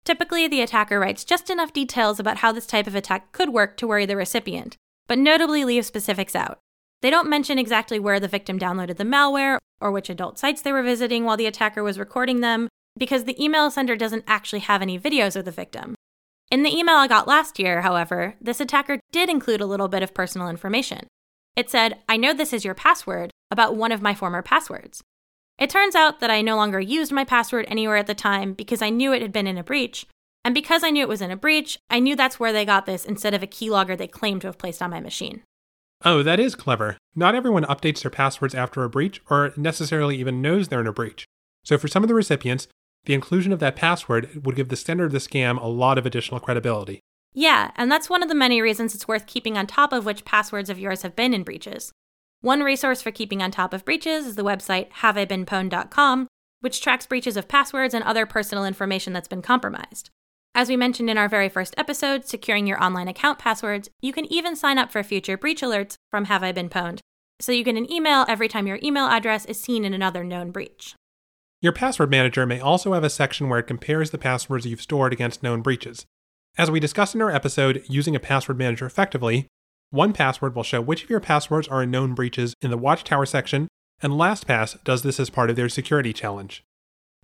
Typically, 0.05 0.47
the 0.47 0.61
attacker 0.61 0.97
writes 0.97 1.25
just 1.25 1.49
enough 1.49 1.73
details 1.73 2.17
about 2.17 2.37
how 2.37 2.53
this 2.53 2.65
type 2.65 2.87
of 2.87 2.95
attack 2.95 3.33
could 3.33 3.49
work 3.49 3.75
to 3.75 3.87
worry 3.87 4.05
the 4.05 4.15
recipient, 4.15 4.77
but 5.05 5.19
notably 5.19 5.65
leaves 5.65 5.85
specifics 5.85 6.33
out. 6.33 6.59
They 7.01 7.09
don't 7.09 7.29
mention 7.29 7.59
exactly 7.59 7.99
where 7.99 8.21
the 8.21 8.29
victim 8.29 8.57
downloaded 8.57 8.95
the 8.95 9.03
malware 9.03 9.57
or 9.81 9.91
which 9.91 10.09
adult 10.09 10.39
sites 10.39 10.61
they 10.61 10.71
were 10.71 10.81
visiting 10.81 11.25
while 11.25 11.35
the 11.35 11.45
attacker 11.45 11.83
was 11.83 11.99
recording 11.99 12.39
them, 12.39 12.69
because 12.97 13.25
the 13.25 13.43
email 13.43 13.69
sender 13.69 13.97
doesn't 13.97 14.23
actually 14.27 14.59
have 14.61 14.81
any 14.81 14.97
videos 14.97 15.35
of 15.35 15.43
the 15.43 15.51
victim. 15.51 15.93
In 16.51 16.63
the 16.63 16.75
email 16.75 16.95
I 16.95 17.07
got 17.07 17.27
last 17.27 17.59
year, 17.59 17.81
however, 17.81 18.33
this 18.41 18.59
attacker 18.59 18.99
did 19.11 19.29
include 19.29 19.61
a 19.61 19.67
little 19.67 19.87
bit 19.87 20.01
of 20.01 20.15
personal 20.15 20.49
information. 20.49 21.05
It 21.55 21.69
said, 21.69 21.99
I 22.09 22.17
know 22.17 22.33
this 22.33 22.53
is 22.53 22.65
your 22.65 22.73
password, 22.73 23.29
about 23.51 23.75
one 23.75 23.91
of 23.91 24.01
my 24.01 24.15
former 24.15 24.41
passwords. 24.41 25.03
It 25.59 25.69
turns 25.69 25.93
out 25.93 26.21
that 26.21 26.31
I 26.31 26.41
no 26.41 26.55
longer 26.55 26.79
used 26.79 27.11
my 27.11 27.23
password 27.23 27.65
anywhere 27.67 27.97
at 27.97 28.07
the 28.07 28.15
time 28.15 28.53
because 28.53 28.81
I 28.81 28.89
knew 28.89 29.13
it 29.13 29.21
had 29.21 29.31
been 29.31 29.45
in 29.45 29.59
a 29.59 29.63
breach. 29.63 30.07
And 30.43 30.55
because 30.55 30.83
I 30.83 30.89
knew 30.89 31.03
it 31.03 31.09
was 31.09 31.21
in 31.21 31.29
a 31.29 31.37
breach, 31.37 31.77
I 31.89 31.99
knew 31.99 32.15
that's 32.15 32.39
where 32.39 32.53
they 32.53 32.65
got 32.65 32.87
this 32.87 33.05
instead 33.05 33.35
of 33.35 33.43
a 33.43 33.47
keylogger 33.47 33.95
they 33.95 34.07
claimed 34.07 34.41
to 34.41 34.47
have 34.47 34.57
placed 34.57 34.81
on 34.81 34.89
my 34.89 35.01
machine. 35.01 35.43
Oh, 36.03 36.23
that 36.23 36.39
is 36.39 36.55
clever. 36.55 36.97
Not 37.13 37.35
everyone 37.35 37.65
updates 37.65 38.01
their 38.01 38.09
passwords 38.09 38.55
after 38.55 38.83
a 38.83 38.89
breach 38.89 39.21
or 39.29 39.53
necessarily 39.55 40.17
even 40.17 40.41
knows 40.41 40.69
they're 40.69 40.81
in 40.81 40.87
a 40.87 40.93
breach. 40.93 41.25
So 41.63 41.77
for 41.77 41.89
some 41.89 42.03
of 42.03 42.07
the 42.07 42.15
recipients, 42.15 42.67
the 43.05 43.13
inclusion 43.13 43.51
of 43.51 43.59
that 43.59 43.75
password 43.75 44.45
would 44.45 44.55
give 44.55 44.69
the 44.69 44.75
sender 44.75 45.05
of 45.05 45.11
the 45.11 45.19
scam 45.19 45.61
a 45.61 45.67
lot 45.67 45.97
of 45.97 46.05
additional 46.05 46.39
credibility. 46.39 46.99
Yeah, 47.33 47.71
and 47.75 47.91
that's 47.91 48.09
one 48.09 48.23
of 48.23 48.29
the 48.29 48.35
many 48.35 48.61
reasons 48.61 48.95
it's 48.95 49.07
worth 49.07 49.27
keeping 49.27 49.57
on 49.57 49.67
top 49.67 49.93
of 49.93 50.05
which 50.05 50.25
passwords 50.25 50.69
of 50.69 50.79
yours 50.79 51.03
have 51.03 51.15
been 51.15 51.33
in 51.33 51.43
breaches. 51.43 51.91
One 52.41 52.61
resource 52.61 53.01
for 53.01 53.11
keeping 53.11 53.41
on 53.41 53.51
top 53.51 53.73
of 53.73 53.85
breaches 53.85 54.25
is 54.25 54.35
the 54.35 54.43
website 54.43 54.91
haveibeenpwned.com, 54.91 56.27
which 56.61 56.81
tracks 56.81 57.05
breaches 57.05 57.37
of 57.37 57.47
passwords 57.47 57.93
and 57.93 58.03
other 58.03 58.25
personal 58.25 58.65
information 58.65 59.13
that's 59.13 59.27
been 59.27 59.41
compromised. 59.41 60.09
As 60.55 60.67
we 60.67 60.75
mentioned 60.75 61.09
in 61.09 61.17
our 61.17 61.29
very 61.29 61.47
first 61.47 61.75
episode, 61.77 62.25
securing 62.25 62.65
your 62.65 62.83
online 62.83 63.07
account 63.07 63.39
passwords, 63.39 63.89
you 64.01 64.11
can 64.11 64.31
even 64.31 64.55
sign 64.55 64.77
up 64.77 64.91
for 64.91 65.03
future 65.03 65.37
breach 65.37 65.61
alerts 65.61 65.95
from 66.09 66.25
Have 66.25 66.43
I 66.43 66.51
Been 66.51 66.69
Pwned, 66.69 66.99
so 67.39 67.51
you 67.51 67.63
get 67.63 67.77
an 67.77 67.91
email 67.91 68.25
every 68.27 68.47
time 68.47 68.67
your 68.67 68.79
email 68.81 69.05
address 69.05 69.45
is 69.45 69.59
seen 69.59 69.85
in 69.85 69.93
another 69.93 70.23
known 70.23 70.51
breach. 70.51 70.95
Your 71.61 71.73
password 71.73 72.09
manager 72.09 72.45
may 72.45 72.61
also 72.61 72.93
have 72.93 73.03
a 73.03 73.09
section 73.09 73.49
where 73.49 73.59
it 73.59 73.67
compares 73.67 74.11
the 74.11 74.17
passwords 74.17 74.65
you've 74.65 74.81
stored 74.81 75.11
against 75.11 75.43
known 75.43 75.61
breaches. 75.61 76.05
As 76.57 76.71
we 76.71 76.79
discussed 76.79 77.15
in 77.15 77.21
our 77.21 77.31
episode, 77.31 77.83
using 77.87 78.15
a 78.15 78.19
password 78.19 78.57
manager 78.57 78.85
effectively, 78.85 79.47
1Password 79.93 80.55
will 80.55 80.63
show 80.63 80.79
which 80.79 81.03
of 81.03 81.09
your 81.09 81.19
passwords 81.19 81.67
are 81.67 81.83
in 81.83 81.91
known 81.91 82.13
breaches 82.13 82.53
in 82.61 82.71
the 82.71 82.77
Watchtower 82.77 83.25
section, 83.25 83.67
and 84.01 84.13
LastPass 84.13 84.81
does 84.85 85.01
this 85.01 85.19
as 85.19 85.29
part 85.29 85.49
of 85.49 85.57
their 85.57 85.67
security 85.67 86.13
challenge. 86.13 86.63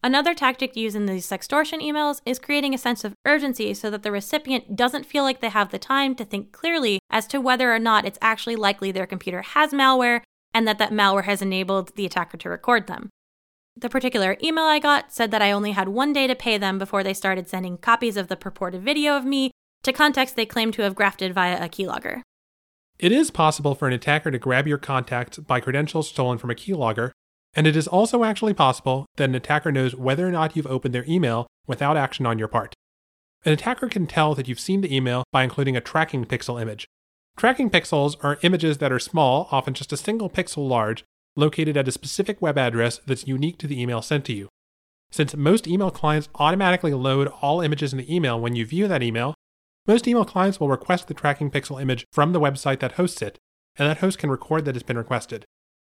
Another 0.04 0.34
tactic 0.34 0.76
used 0.76 0.98
in 0.98 1.06
these 1.06 1.26
sextortion 1.26 1.82
emails 1.82 2.22
is 2.26 2.38
creating 2.38 2.74
a 2.74 2.78
sense 2.78 3.06
of 3.06 3.14
urgency 3.26 3.74
so 3.74 3.90
that 3.90 4.04
the 4.04 4.12
recipient 4.12 4.76
doesn't 4.76 5.06
feel 5.06 5.24
like 5.24 5.40
they 5.40 5.50
have 5.50 5.72
the 5.72 5.80
time 5.80 6.14
to 6.16 6.26
think 6.26 6.52
clearly 6.52 7.00
as 7.10 7.26
to 7.28 7.40
whether 7.40 7.74
or 7.74 7.80
not 7.80 8.04
it's 8.06 8.20
actually 8.22 8.58
likely 8.58 8.92
their 8.92 9.08
computer 9.08 9.42
has 9.42 9.72
malware 9.72 10.22
and 10.54 10.68
that 10.68 10.78
that 10.78 10.92
malware 10.92 11.24
has 11.24 11.42
enabled 11.42 11.96
the 11.96 12.06
attacker 12.06 12.38
to 12.38 12.50
record 12.50 12.88
them. 12.88 13.10
The 13.78 13.90
particular 13.90 14.38
email 14.42 14.64
I 14.64 14.80
got 14.80 15.12
said 15.12 15.32
that 15.32 15.42
I 15.42 15.52
only 15.52 15.72
had 15.72 15.90
one 15.90 16.14
day 16.14 16.28
to 16.28 16.36
pay 16.36 16.58
them 16.58 16.80
before 16.80 17.04
they 17.04 17.14
started 17.14 17.50
sending 17.50 17.78
copies 17.78 18.16
of 18.16 18.30
the 18.30 18.38
purported 18.38 18.82
video 18.82 19.18
of 19.18 19.26
me 19.26 19.52
to 19.84 19.92
contacts 19.92 20.32
they 20.32 20.46
claimed 20.46 20.74
to 20.76 20.82
have 20.84 20.96
grafted 20.96 21.34
via 21.34 21.64
a 21.64 21.68
keylogger. 21.68 22.22
It 22.98 23.12
is 23.12 23.32
possible 23.32 23.76
for 23.76 23.88
an 23.88 23.94
attacker 23.94 24.32
to 24.32 24.40
grab 24.40 24.66
your 24.66 24.78
contacts 24.78 25.38
by 25.40 25.60
credentials 25.60 26.08
stolen 26.08 26.38
from 26.38 26.50
a 26.50 26.56
keylogger, 26.56 27.12
and 27.54 27.68
it 27.68 27.76
is 27.76 27.88
also 27.88 28.24
actually 28.24 28.54
possible 28.54 29.06
that 29.18 29.28
an 29.28 29.36
attacker 29.36 29.74
knows 29.74 29.94
whether 29.94 30.26
or 30.26 30.32
not 30.32 30.56
you've 30.56 30.68
opened 30.68 30.96
their 30.96 31.06
email 31.06 31.46
without 31.68 31.98
action 31.98 32.26
on 32.26 32.40
your 32.40 32.48
part. 32.48 32.74
An 33.44 33.52
attacker 33.52 33.90
can 33.90 34.08
tell 34.08 34.34
that 34.36 34.48
you've 34.48 34.60
seen 34.60 34.80
the 34.80 34.96
email 34.96 35.26
by 35.34 35.44
including 35.44 35.76
a 35.76 35.82
tracking 35.82 36.24
pixel 36.24 36.62
image. 36.62 36.88
Tracking 37.36 37.70
pixels 37.70 38.16
are 38.24 38.40
images 38.42 38.78
that 38.78 38.94
are 38.94 39.00
small, 39.00 39.50
often 39.52 39.74
just 39.74 39.92
a 39.92 39.98
single 39.98 40.30
pixel 40.30 40.68
large, 40.68 41.04
located 41.36 41.78
at 41.78 41.88
a 41.88 41.92
specific 41.92 42.42
web 42.42 42.58
address 42.58 43.00
that's 43.06 43.28
unique 43.28 43.58
to 43.58 43.68
the 43.68 43.82
email 43.82 44.02
sent 44.02 44.26
to 44.26 44.34
you. 44.34 44.50
Since 45.12 45.36
most 45.36 45.68
email 45.68 45.92
clients 45.92 46.30
automatically 46.36 46.94
load 46.94 47.28
all 47.42 47.62
images 47.62 47.94
in 47.94 47.98
the 48.00 48.14
email 48.14 48.40
when 48.40 48.56
you 48.56 48.66
view 48.66 48.88
that 48.88 49.04
email, 49.04 49.34
most 49.88 50.08
email 50.08 50.26
clients 50.26 50.60
will 50.60 50.70
request 50.70 51.08
the 51.08 51.14
tracking 51.14 51.52
pixel 51.52 51.82
image 51.82 52.06
from 52.12 52.34
the 52.34 52.40
website 52.40 52.80
that 52.80 52.94
hosts 52.94 53.22
it, 53.22 53.38
and 53.78 53.88
that 53.88 54.00
host 54.00 54.18
can 54.18 54.30
record 54.30 54.66
that 54.66 54.76
it's 54.76 54.84
been 54.84 54.98
requested. 54.98 55.46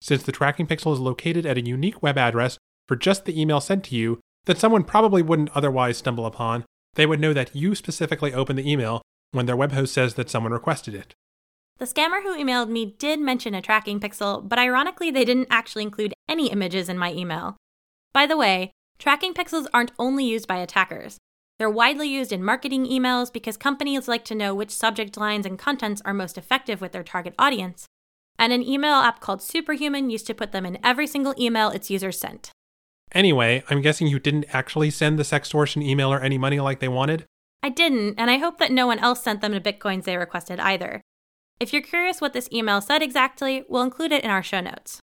since 0.02 0.24
the 0.24 0.32
tracking 0.32 0.68
pixel 0.68 0.94
is 0.94 1.00
located 1.00 1.46
at 1.46 1.58
a 1.58 1.66
unique 1.66 2.02
web 2.02 2.18
address 2.18 2.58
for 2.88 2.96
just 2.96 3.24
the 3.26 3.40
email 3.40 3.62
sent 3.62 3.84
to 3.86 3.96
you 3.96 4.20
that 4.46 4.58
someone 4.58 4.84
probably 4.84 5.22
wouldn't 5.22 5.56
otherwise 5.56 5.98
stumble 5.98 6.26
upon, 6.26 6.66
they 6.96 7.06
would 7.06 7.20
know 7.20 7.32
that 7.32 7.56
you 7.56 7.76
specifically 7.76 8.34
opened 8.34 8.58
the 8.58 8.70
email 8.70 9.02
when 9.32 9.46
their 9.46 9.56
web 9.56 9.72
host 9.72 9.94
says 9.94 10.16
that 10.16 10.30
someone 10.30 10.52
requested 10.52 10.96
it. 10.96 11.14
The 11.82 11.88
scammer 11.88 12.22
who 12.22 12.38
emailed 12.38 12.70
me 12.70 12.94
did 13.00 13.20
mention 13.20 13.56
a 13.56 13.62
tracking 13.62 14.00
pixel, 14.00 14.48
but 14.48 14.60
ironically, 14.60 15.10
they 15.10 15.26
didn't 15.26 15.48
actually 15.50 15.82
include 15.82 16.14
any 16.30 16.52
images 16.52 16.90
in 16.90 16.96
my 16.96 17.12
email. 17.12 17.58
By 18.14 18.28
the 18.28 18.38
way, 18.38 18.72
tracking 19.00 19.34
pixels 19.34 19.66
aren't 19.74 19.92
only 19.98 20.24
used 20.24 20.48
by 20.48 20.58
attackers. 20.58 21.18
They're 21.58 21.72
widely 21.72 22.08
used 22.08 22.32
in 22.32 22.44
marketing 22.44 22.86
emails 22.86 23.34
because 23.34 23.58
companies 23.58 24.08
like 24.08 24.24
to 24.26 24.36
know 24.36 24.54
which 24.54 24.70
subject 24.70 25.18
lines 25.18 25.44
and 25.44 25.58
contents 25.58 26.04
are 26.06 26.14
most 26.14 26.38
effective 26.38 26.82
with 26.82 26.92
their 26.92 27.02
target 27.02 27.34
audience. 27.40 27.88
And 28.38 28.54
an 28.54 28.62
email 28.62 28.94
app 28.94 29.20
called 29.20 29.42
Superhuman 29.42 30.12
used 30.12 30.28
to 30.28 30.36
put 30.36 30.52
them 30.52 30.68
in 30.68 30.78
every 30.84 31.08
single 31.08 31.34
email 31.40 31.70
its 31.70 31.90
users 31.90 32.20
sent. 32.20 32.52
Anyway, 33.14 33.64
I'm 33.72 33.82
guessing 33.82 34.06
you 34.06 34.20
didn't 34.20 34.46
actually 34.54 34.92
send 34.92 35.18
the 35.18 35.24
sextortion 35.24 35.82
email 35.82 36.14
or 36.14 36.22
any 36.22 36.38
money 36.38 36.60
like 36.60 36.80
they 36.80 36.88
wanted? 36.88 37.26
I 37.64 37.70
didn't, 37.70 38.20
and 38.20 38.30
I 38.30 38.38
hope 38.38 38.60
that 38.60 38.72
no 38.72 38.86
one 38.86 39.00
else 39.00 39.24
sent 39.24 39.42
them 39.42 39.54
the 39.54 39.60
bitcoins 39.60 40.04
they 40.04 40.18
requested 40.18 40.60
either. 40.60 41.02
If 41.62 41.72
you're 41.72 41.84
curious 41.84 42.20
what 42.20 42.34
this 42.34 42.50
email 42.52 42.82
said 42.82 43.04
exactly, 43.04 43.66
we'll 43.70 43.84
include 43.84 44.12
it 44.12 44.24
in 44.24 44.32
our 44.32 44.42
show 44.42 44.62
notes. 44.62 45.00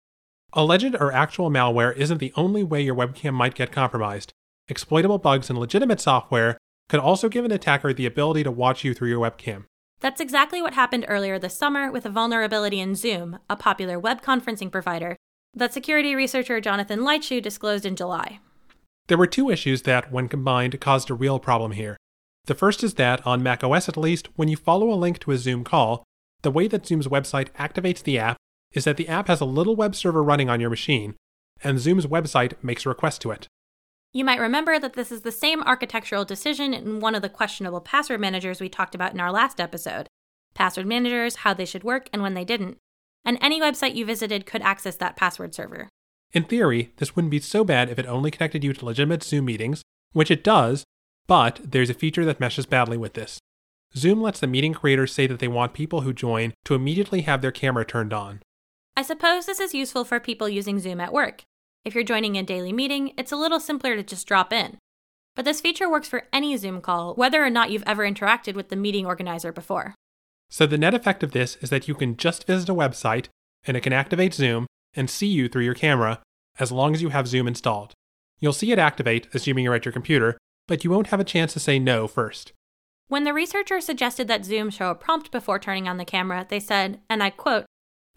Alleged 0.53 0.95
or 0.99 1.13
actual 1.13 1.51
malware 1.51 1.95
isn't 1.95 2.17
the 2.17 2.33
only 2.35 2.63
way 2.63 2.81
your 2.81 2.95
webcam 2.95 3.35
might 3.35 3.53
get 3.53 3.71
compromised. 3.71 4.33
Exploitable 4.67 5.19
bugs 5.19 5.51
in 5.51 5.59
legitimate 5.59 6.01
software 6.01 6.57
could 6.89 6.99
also 6.99 7.29
give 7.29 7.45
an 7.45 7.51
attacker 7.51 7.93
the 7.93 8.07
ability 8.07 8.43
to 8.43 8.49
watch 8.49 8.83
you 8.83 8.95
through 8.95 9.09
your 9.09 9.19
webcam. 9.19 9.65
That's 9.99 10.19
exactly 10.19 10.59
what 10.59 10.73
happened 10.73 11.05
earlier 11.07 11.37
this 11.37 11.55
summer 11.55 11.91
with 11.91 12.07
a 12.07 12.09
vulnerability 12.09 12.79
in 12.79 12.95
Zoom, 12.95 13.37
a 13.51 13.55
popular 13.55 13.99
web 13.99 14.23
conferencing 14.23 14.71
provider, 14.71 15.15
that 15.53 15.73
security 15.73 16.15
researcher 16.15 16.59
Jonathan 16.59 17.01
Leitschuh 17.01 17.39
disclosed 17.39 17.85
in 17.85 17.95
July. 17.95 18.39
There 19.09 19.17
were 19.19 19.27
two 19.27 19.51
issues 19.51 19.83
that, 19.83 20.11
when 20.11 20.27
combined, 20.27 20.81
caused 20.81 21.11
a 21.11 21.13
real 21.13 21.37
problem 21.37 21.73
here. 21.73 21.97
The 22.45 22.55
first 22.55 22.83
is 22.83 22.95
that, 22.95 23.25
on 23.27 23.43
macOS 23.43 23.87
at 23.87 23.95
least, 23.95 24.29
when 24.37 24.47
you 24.47 24.57
follow 24.57 24.91
a 24.91 24.95
link 24.95 25.19
to 25.19 25.31
a 25.31 25.37
Zoom 25.37 25.63
call, 25.63 26.03
the 26.47 26.51
way 26.51 26.69
that 26.69 26.87
Zoom's 26.87 27.09
website 27.09 27.49
activates 27.59 28.01
the 28.01 28.17
app 28.17 28.37
is 28.71 28.85
that 28.85 28.95
the 28.95 29.09
app 29.09 29.27
has 29.27 29.41
a 29.41 29.45
little 29.45 29.75
web 29.75 29.93
server 29.93 30.23
running 30.23 30.49
on 30.49 30.61
your 30.61 30.69
machine, 30.69 31.13
and 31.61 31.77
Zoom's 31.77 32.05
website 32.05 32.53
makes 32.63 32.85
a 32.85 32.89
request 32.89 33.19
to 33.23 33.31
it. 33.31 33.49
You 34.13 34.23
might 34.23 34.39
remember 34.39 34.79
that 34.79 34.93
this 34.93 35.11
is 35.11 35.23
the 35.23 35.31
same 35.33 35.61
architectural 35.63 36.23
decision 36.23 36.73
in 36.73 37.01
one 37.01 37.15
of 37.15 37.21
the 37.21 37.27
questionable 37.27 37.81
password 37.81 38.21
managers 38.21 38.61
we 38.61 38.69
talked 38.69 38.95
about 38.95 39.13
in 39.13 39.19
our 39.19 39.29
last 39.29 39.59
episode 39.59 40.07
password 40.53 40.87
managers, 40.87 41.35
how 41.35 41.53
they 41.53 41.65
should 41.65 41.83
work, 41.83 42.09
and 42.13 42.21
when 42.21 42.33
they 42.33 42.45
didn't. 42.45 42.77
And 43.25 43.37
any 43.41 43.59
website 43.59 43.95
you 43.95 44.05
visited 44.05 44.45
could 44.45 44.61
access 44.61 44.95
that 44.95 45.17
password 45.17 45.53
server. 45.53 45.89
In 46.31 46.45
theory, 46.45 46.93
this 46.95 47.13
wouldn't 47.13 47.31
be 47.31 47.41
so 47.41 47.65
bad 47.65 47.89
if 47.89 47.99
it 47.99 48.05
only 48.05 48.31
connected 48.31 48.63
you 48.63 48.71
to 48.71 48.85
legitimate 48.85 49.21
Zoom 49.21 49.43
meetings, 49.43 49.83
which 50.13 50.31
it 50.31 50.45
does, 50.45 50.85
but 51.27 51.59
there's 51.61 51.89
a 51.89 51.93
feature 51.93 52.23
that 52.23 52.39
meshes 52.39 52.65
badly 52.65 52.95
with 52.95 53.15
this. 53.15 53.37
Zoom 53.95 54.21
lets 54.21 54.39
the 54.39 54.47
meeting 54.47 54.73
creators 54.73 55.13
say 55.13 55.27
that 55.27 55.39
they 55.39 55.47
want 55.47 55.73
people 55.73 56.01
who 56.01 56.13
join 56.13 56.53
to 56.65 56.75
immediately 56.75 57.21
have 57.21 57.41
their 57.41 57.51
camera 57.51 57.85
turned 57.85 58.13
on. 58.13 58.41
I 58.95 59.01
suppose 59.01 59.45
this 59.45 59.59
is 59.59 59.73
useful 59.73 60.05
for 60.05 60.19
people 60.19 60.49
using 60.49 60.79
Zoom 60.79 60.99
at 60.99 61.13
work. 61.13 61.43
If 61.85 61.95
you're 61.95 62.03
joining 62.03 62.37
a 62.37 62.43
daily 62.43 62.73
meeting, 62.73 63.13
it's 63.17 63.31
a 63.31 63.37
little 63.37 63.59
simpler 63.59 63.95
to 63.95 64.03
just 64.03 64.27
drop 64.27 64.51
in. 64.51 64.77
But 65.35 65.45
this 65.45 65.61
feature 65.61 65.89
works 65.89 66.07
for 66.07 66.23
any 66.33 66.57
Zoom 66.57 66.81
call, 66.81 67.13
whether 67.13 67.43
or 67.43 67.49
not 67.49 67.69
you've 67.69 67.83
ever 67.85 68.03
interacted 68.03 68.55
with 68.55 68.69
the 68.69 68.75
meeting 68.75 69.05
organizer 69.05 69.51
before. 69.51 69.93
So 70.49 70.65
the 70.65 70.77
net 70.77 70.93
effect 70.93 71.23
of 71.23 71.31
this 71.31 71.57
is 71.57 71.69
that 71.69 71.87
you 71.87 71.95
can 71.95 72.17
just 72.17 72.47
visit 72.47 72.69
a 72.69 72.73
website 72.73 73.27
and 73.65 73.77
it 73.77 73.81
can 73.81 73.93
activate 73.93 74.33
Zoom 74.33 74.65
and 74.95 75.09
see 75.09 75.27
you 75.27 75.47
through 75.47 75.63
your 75.63 75.73
camera 75.73 76.21
as 76.59 76.71
long 76.71 76.93
as 76.93 77.01
you 77.01 77.09
have 77.09 77.27
Zoom 77.27 77.47
installed. 77.47 77.93
You'll 78.39 78.53
see 78.53 78.71
it 78.71 78.79
activate, 78.79 79.27
assuming 79.33 79.63
you're 79.63 79.75
at 79.75 79.85
your 79.85 79.91
computer, 79.91 80.37
but 80.67 80.83
you 80.83 80.89
won't 80.89 81.07
have 81.07 81.19
a 81.19 81.23
chance 81.23 81.53
to 81.53 81.59
say 81.59 81.79
no 81.79 82.07
first. 82.07 82.51
When 83.09 83.23
the 83.23 83.33
researcher 83.33 83.79
suggested 83.79 84.27
that 84.27 84.43
Zoom 84.43 84.69
show 84.69 84.89
a 84.89 84.95
prompt 84.95 85.31
before 85.31 85.59
turning 85.59 85.87
on 85.87 85.95
the 85.95 86.03
camera, 86.03 86.45
they 86.47 86.59
said, 86.59 86.99
and 87.09 87.23
I 87.23 87.29
quote, 87.29 87.65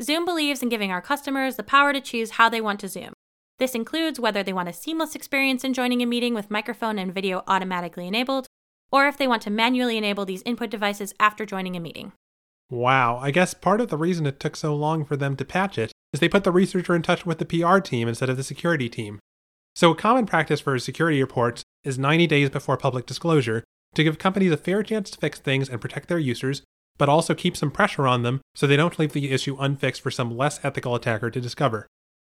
Zoom 0.02 0.24
believes 0.24 0.64
in 0.64 0.68
giving 0.68 0.90
our 0.90 1.00
customers 1.00 1.54
the 1.54 1.62
power 1.62 1.92
to 1.92 2.00
choose 2.00 2.32
how 2.32 2.48
they 2.48 2.60
want 2.60 2.80
to 2.80 2.88
Zoom. 2.88 3.12
This 3.60 3.76
includes 3.76 4.18
whether 4.18 4.42
they 4.42 4.52
want 4.52 4.68
a 4.68 4.72
seamless 4.72 5.14
experience 5.14 5.62
in 5.62 5.74
joining 5.74 6.02
a 6.02 6.06
meeting 6.06 6.34
with 6.34 6.50
microphone 6.50 6.98
and 6.98 7.14
video 7.14 7.44
automatically 7.46 8.08
enabled, 8.08 8.46
or 8.90 9.06
if 9.06 9.16
they 9.16 9.28
want 9.28 9.42
to 9.42 9.50
manually 9.50 9.96
enable 9.96 10.24
these 10.24 10.42
input 10.44 10.70
devices 10.70 11.14
after 11.20 11.46
joining 11.46 11.76
a 11.76 11.80
meeting. 11.80 12.12
Wow, 12.68 13.18
I 13.18 13.30
guess 13.30 13.54
part 13.54 13.80
of 13.80 13.90
the 13.90 13.98
reason 13.98 14.26
it 14.26 14.40
took 14.40 14.56
so 14.56 14.74
long 14.74 15.04
for 15.04 15.16
them 15.16 15.36
to 15.36 15.44
patch 15.44 15.78
it 15.78 15.92
is 16.12 16.18
they 16.18 16.28
put 16.28 16.42
the 16.42 16.50
researcher 16.50 16.96
in 16.96 17.02
touch 17.02 17.24
with 17.24 17.38
the 17.38 17.44
PR 17.44 17.78
team 17.78 18.08
instead 18.08 18.28
of 18.28 18.36
the 18.36 18.42
security 18.42 18.88
team. 18.88 19.20
So, 19.76 19.92
a 19.92 19.96
common 19.96 20.26
practice 20.26 20.60
for 20.60 20.76
security 20.80 21.20
reports 21.20 21.62
is 21.84 21.96
90 21.96 22.26
days 22.26 22.50
before 22.50 22.76
public 22.76 23.06
disclosure 23.06 23.62
to 23.94 24.04
give 24.04 24.18
companies 24.18 24.52
a 24.52 24.56
fair 24.56 24.82
chance 24.82 25.10
to 25.10 25.18
fix 25.18 25.38
things 25.38 25.68
and 25.68 25.80
protect 25.80 26.08
their 26.08 26.18
users, 26.18 26.62
but 26.98 27.08
also 27.08 27.34
keep 27.34 27.56
some 27.56 27.70
pressure 27.70 28.06
on 28.06 28.22
them 28.22 28.40
so 28.54 28.66
they 28.66 28.76
don't 28.76 28.98
leave 28.98 29.12
the 29.12 29.30
issue 29.30 29.56
unfixed 29.58 30.02
for 30.02 30.10
some 30.10 30.36
less 30.36 30.60
ethical 30.62 30.94
attacker 30.94 31.30
to 31.30 31.40
discover. 31.40 31.86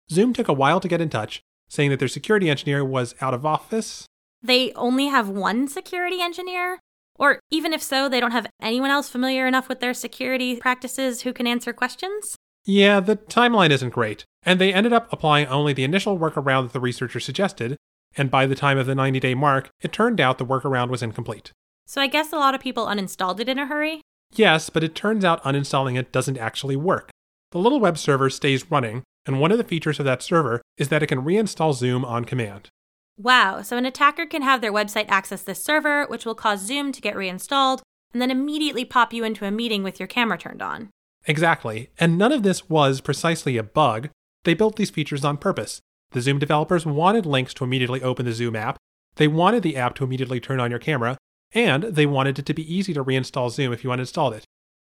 Zoom 0.09 0.33
took 0.33 0.47
a 0.47 0.53
while 0.53 0.79
to 0.79 0.87
get 0.87 1.01
in 1.01 1.09
touch, 1.09 1.41
saying 1.69 1.89
that 1.89 1.99
their 1.99 2.07
security 2.07 2.49
engineer 2.49 2.83
was 2.83 3.15
out 3.21 3.33
of 3.33 3.45
office. 3.45 4.05
They 4.41 4.71
only 4.73 5.07
have 5.07 5.29
one 5.29 5.67
security 5.67 6.21
engineer? 6.21 6.79
Or 7.19 7.39
even 7.51 7.73
if 7.73 7.83
so, 7.83 8.09
they 8.09 8.19
don't 8.19 8.31
have 8.31 8.49
anyone 8.61 8.89
else 8.89 9.09
familiar 9.09 9.47
enough 9.47 9.69
with 9.69 9.79
their 9.79 9.93
security 9.93 10.55
practices 10.55 11.21
who 11.21 11.33
can 11.33 11.45
answer 11.45 11.71
questions? 11.71 12.35
Yeah, 12.65 12.99
the 12.99 13.17
timeline 13.17 13.71
isn't 13.71 13.89
great, 13.89 14.23
and 14.43 14.59
they 14.59 14.73
ended 14.73 14.93
up 14.93 15.11
applying 15.11 15.47
only 15.47 15.73
the 15.73 15.83
initial 15.83 16.17
workaround 16.17 16.63
that 16.63 16.73
the 16.73 16.79
researcher 16.79 17.19
suggested, 17.19 17.77
and 18.17 18.31
by 18.31 18.45
the 18.45 18.55
time 18.55 18.77
of 18.77 18.85
the 18.85 18.95
90 18.95 19.19
day 19.19 19.33
mark, 19.33 19.69
it 19.81 19.91
turned 19.91 20.19
out 20.19 20.37
the 20.37 20.45
workaround 20.45 20.89
was 20.89 21.03
incomplete. 21.03 21.51
So 21.85 22.01
I 22.01 22.07
guess 22.07 22.31
a 22.31 22.37
lot 22.37 22.55
of 22.55 22.61
people 22.61 22.85
uninstalled 22.85 23.39
it 23.39 23.49
in 23.49 23.59
a 23.59 23.65
hurry? 23.65 24.01
Yes, 24.33 24.69
but 24.69 24.83
it 24.83 24.95
turns 24.95 25.23
out 25.23 25.43
uninstalling 25.43 25.97
it 25.97 26.11
doesn't 26.11 26.37
actually 26.37 26.75
work. 26.75 27.11
The 27.51 27.59
little 27.59 27.79
web 27.79 27.97
server 27.97 28.29
stays 28.29 28.71
running, 28.71 29.03
and 29.25 29.39
one 29.39 29.51
of 29.51 29.57
the 29.57 29.63
features 29.63 29.99
of 29.99 30.05
that 30.05 30.23
server 30.23 30.61
is 30.77 30.89
that 30.89 31.03
it 31.03 31.07
can 31.07 31.21
reinstall 31.21 31.73
Zoom 31.73 32.03
on 32.03 32.25
command. 32.25 32.69
Wow, 33.17 33.61
so 33.61 33.77
an 33.77 33.85
attacker 33.85 34.25
can 34.25 34.41
have 34.41 34.61
their 34.61 34.73
website 34.73 35.05
access 35.07 35.43
this 35.43 35.63
server, 35.63 36.05
which 36.07 36.25
will 36.25 36.33
cause 36.33 36.61
Zoom 36.61 36.91
to 36.91 37.01
get 37.01 37.15
reinstalled, 37.15 37.83
and 38.11 38.21
then 38.21 38.31
immediately 38.31 38.85
pop 38.85 39.13
you 39.13 39.23
into 39.23 39.45
a 39.45 39.51
meeting 39.51 39.83
with 39.83 39.99
your 39.99 40.07
camera 40.07 40.37
turned 40.37 40.61
on. 40.61 40.89
Exactly, 41.25 41.89
and 41.99 42.17
none 42.17 42.31
of 42.31 42.43
this 42.43 42.69
was 42.69 43.01
precisely 43.01 43.57
a 43.57 43.63
bug. 43.63 44.09
They 44.43 44.53
built 44.53 44.75
these 44.75 44.89
features 44.89 45.23
on 45.23 45.37
purpose. 45.37 45.79
The 46.13 46.21
Zoom 46.21 46.39
developers 46.39 46.85
wanted 46.85 47.25
links 47.25 47.53
to 47.55 47.63
immediately 47.63 48.01
open 48.01 48.25
the 48.25 48.33
Zoom 48.33 48.55
app, 48.55 48.77
they 49.15 49.27
wanted 49.27 49.63
the 49.63 49.77
app 49.77 49.95
to 49.95 50.03
immediately 50.03 50.39
turn 50.39 50.59
on 50.59 50.71
your 50.71 50.79
camera, 50.79 51.17
and 51.53 51.83
they 51.83 52.05
wanted 52.05 52.39
it 52.39 52.45
to 52.47 52.53
be 52.53 52.73
easy 52.73 52.93
to 52.93 53.03
reinstall 53.03 53.51
Zoom 53.51 53.71
if 53.73 53.83
you 53.83 53.89
uninstalled 53.89 54.33
it. 54.33 54.45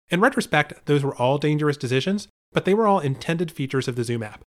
In 0.10 0.22
retrospect, 0.22 0.86
those 0.86 1.04
were 1.04 1.16
all 1.16 1.38
dangerous 1.38 1.78
decisions, 1.78 2.28
but 2.52 2.66
they 2.66 2.74
were 2.74 2.88
all 2.88 3.00
intended 3.00 3.52
features 3.52 3.88
of 3.88 3.96
the 3.96 4.04
Zoom 4.04 4.24
app. 4.24 4.44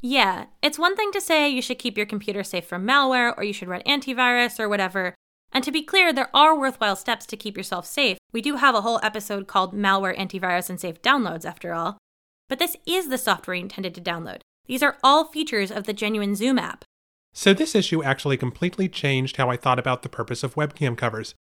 Yeah, 0.00 0.46
it's 0.62 0.78
one 0.78 0.94
thing 0.94 1.10
to 1.12 1.20
say 1.20 1.48
you 1.48 1.62
should 1.62 1.78
keep 1.78 1.96
your 1.96 2.06
computer 2.06 2.44
safe 2.44 2.66
from 2.66 2.86
malware 2.86 3.36
or 3.36 3.44
you 3.44 3.52
should 3.52 3.68
run 3.68 3.82
antivirus 3.82 4.60
or 4.60 4.68
whatever. 4.68 5.14
And 5.52 5.64
to 5.64 5.72
be 5.72 5.82
clear, 5.82 6.12
there 6.12 6.34
are 6.34 6.58
worthwhile 6.58 6.96
steps 6.96 7.24
to 7.26 7.36
keep 7.36 7.56
yourself 7.56 7.86
safe. 7.86 8.18
We 8.32 8.42
do 8.42 8.56
have 8.56 8.74
a 8.74 8.82
whole 8.82 9.00
episode 9.02 9.46
called 9.46 9.74
Malware, 9.74 10.16
Antivirus, 10.16 10.68
and 10.68 10.78
Safe 10.78 11.00
Downloads, 11.00 11.46
after 11.46 11.72
all. 11.72 11.98
But 12.48 12.58
this 12.58 12.76
is 12.84 13.08
the 13.08 13.18
software 13.18 13.56
intended 13.56 13.94
to 13.94 14.00
download. 14.00 14.40
These 14.66 14.82
are 14.82 14.98
all 15.02 15.24
features 15.24 15.70
of 15.70 15.84
the 15.84 15.92
genuine 15.92 16.34
Zoom 16.34 16.58
app. 16.58 16.84
So, 17.32 17.52
this 17.52 17.74
issue 17.74 18.02
actually 18.02 18.36
completely 18.36 18.88
changed 18.88 19.36
how 19.36 19.50
I 19.50 19.56
thought 19.56 19.78
about 19.78 20.02
the 20.02 20.08
purpose 20.08 20.42
of 20.42 20.54
webcam 20.54 20.96
covers. 20.96 21.34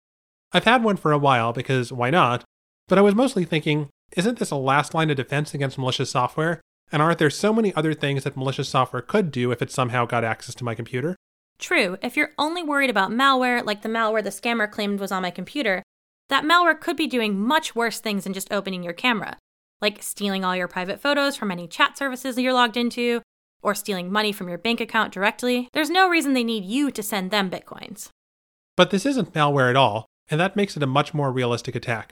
I've 0.52 0.64
had 0.64 0.82
one 0.82 0.96
for 0.96 1.12
a 1.12 1.18
while 1.18 1.52
because 1.52 1.92
why 1.92 2.10
not? 2.10 2.44
But 2.88 2.98
I 2.98 3.02
was 3.02 3.14
mostly 3.14 3.44
thinking, 3.44 3.88
isn't 4.16 4.38
this 4.38 4.50
a 4.50 4.56
last 4.56 4.94
line 4.94 5.10
of 5.10 5.16
defense 5.16 5.54
against 5.54 5.78
malicious 5.78 6.10
software? 6.10 6.60
And 6.90 7.00
aren't 7.00 7.18
there 7.18 7.30
so 7.30 7.52
many 7.52 7.74
other 7.74 7.94
things 7.94 8.24
that 8.24 8.36
malicious 8.36 8.68
software 8.68 9.02
could 9.02 9.30
do 9.30 9.50
if 9.50 9.62
it 9.62 9.70
somehow 9.70 10.04
got 10.04 10.24
access 10.24 10.54
to 10.56 10.64
my 10.64 10.74
computer? 10.74 11.16
True, 11.58 11.96
if 12.02 12.16
you're 12.16 12.32
only 12.38 12.62
worried 12.62 12.90
about 12.90 13.10
malware, 13.10 13.64
like 13.64 13.82
the 13.82 13.88
malware 13.88 14.22
the 14.22 14.30
scammer 14.30 14.70
claimed 14.70 15.00
was 15.00 15.12
on 15.12 15.22
my 15.22 15.30
computer, 15.30 15.82
that 16.28 16.44
malware 16.44 16.78
could 16.78 16.96
be 16.96 17.06
doing 17.06 17.38
much 17.38 17.74
worse 17.74 18.00
things 18.00 18.24
than 18.24 18.32
just 18.32 18.52
opening 18.52 18.82
your 18.82 18.92
camera, 18.92 19.38
like 19.82 20.02
stealing 20.02 20.44
all 20.44 20.56
your 20.56 20.68
private 20.68 21.00
photos 21.00 21.36
from 21.36 21.50
any 21.50 21.66
chat 21.66 21.98
services 21.98 22.38
you're 22.38 22.52
logged 22.52 22.76
into, 22.76 23.20
or 23.62 23.74
stealing 23.74 24.10
money 24.10 24.32
from 24.32 24.48
your 24.48 24.58
bank 24.58 24.80
account 24.80 25.12
directly. 25.12 25.68
There's 25.72 25.90
no 25.90 26.08
reason 26.08 26.32
they 26.32 26.44
need 26.44 26.64
you 26.64 26.90
to 26.92 27.02
send 27.02 27.30
them 27.30 27.50
bitcoins. 27.50 28.08
But 28.76 28.90
this 28.90 29.04
isn't 29.04 29.34
malware 29.34 29.68
at 29.68 29.76
all, 29.76 30.06
and 30.30 30.40
that 30.40 30.56
makes 30.56 30.76
it 30.76 30.82
a 30.82 30.86
much 30.86 31.12
more 31.12 31.30
realistic 31.30 31.74
attack. 31.74 32.10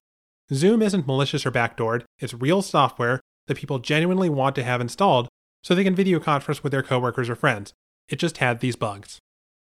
Zoom 0.52 0.82
isn't 0.82 1.06
malicious 1.06 1.46
or 1.46 1.52
backdoored, 1.52 2.02
it's 2.18 2.34
real 2.34 2.60
software 2.60 3.20
that 3.46 3.56
people 3.56 3.78
genuinely 3.78 4.28
want 4.28 4.54
to 4.56 4.64
have 4.64 4.80
installed 4.80 5.28
so 5.62 5.74
they 5.74 5.84
can 5.84 5.94
video 5.94 6.18
conference 6.18 6.62
with 6.62 6.72
their 6.72 6.82
coworkers 6.82 7.30
or 7.30 7.34
friends. 7.34 7.72
It 8.08 8.16
just 8.16 8.38
had 8.38 8.60
these 8.60 8.76
bugs. 8.76 9.18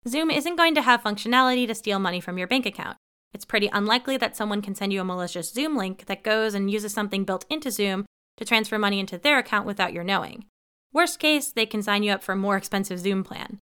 Zoom 0.07 0.31
isn't 0.31 0.57
going 0.57 0.75
to 0.75 0.83
have 0.83 1.03
functionality 1.03 1.67
to 1.67 1.75
steal 1.75 1.99
money 1.99 2.21
from 2.21 2.39
your 2.39 2.49
bank 2.49 2.67
account. 2.67 2.97
It's 3.35 3.45
pretty 3.45 3.69
unlikely 3.73 4.17
that 4.19 4.37
someone 4.37 4.63
can 4.63 4.77
send 4.77 4.93
you 4.93 5.01
a 5.01 5.05
malicious 5.05 5.53
Zoom 5.53 5.77
link 5.77 6.07
that 6.07 6.23
goes 6.23 6.55
and 6.55 6.71
uses 6.71 6.95
something 6.95 7.25
built 7.25 7.45
into 7.51 7.71
Zoom 7.73 8.07
to 8.37 8.45
transfer 8.45 8.79
money 8.79 9.01
into 9.01 9.19
their 9.19 9.39
account 9.39 9.67
without 9.67 9.93
your 9.93 10.05
knowing. 10.05 10.45
Worst 10.93 11.19
case, 11.19 11.51
they 11.51 11.67
can 11.67 11.83
sign 11.83 12.05
you 12.05 12.13
up 12.13 12.23
for 12.23 12.33
a 12.33 12.37
more 12.37 12.57
expensive 12.57 13.01
Zoom 13.01 13.25
plan. 13.25 13.59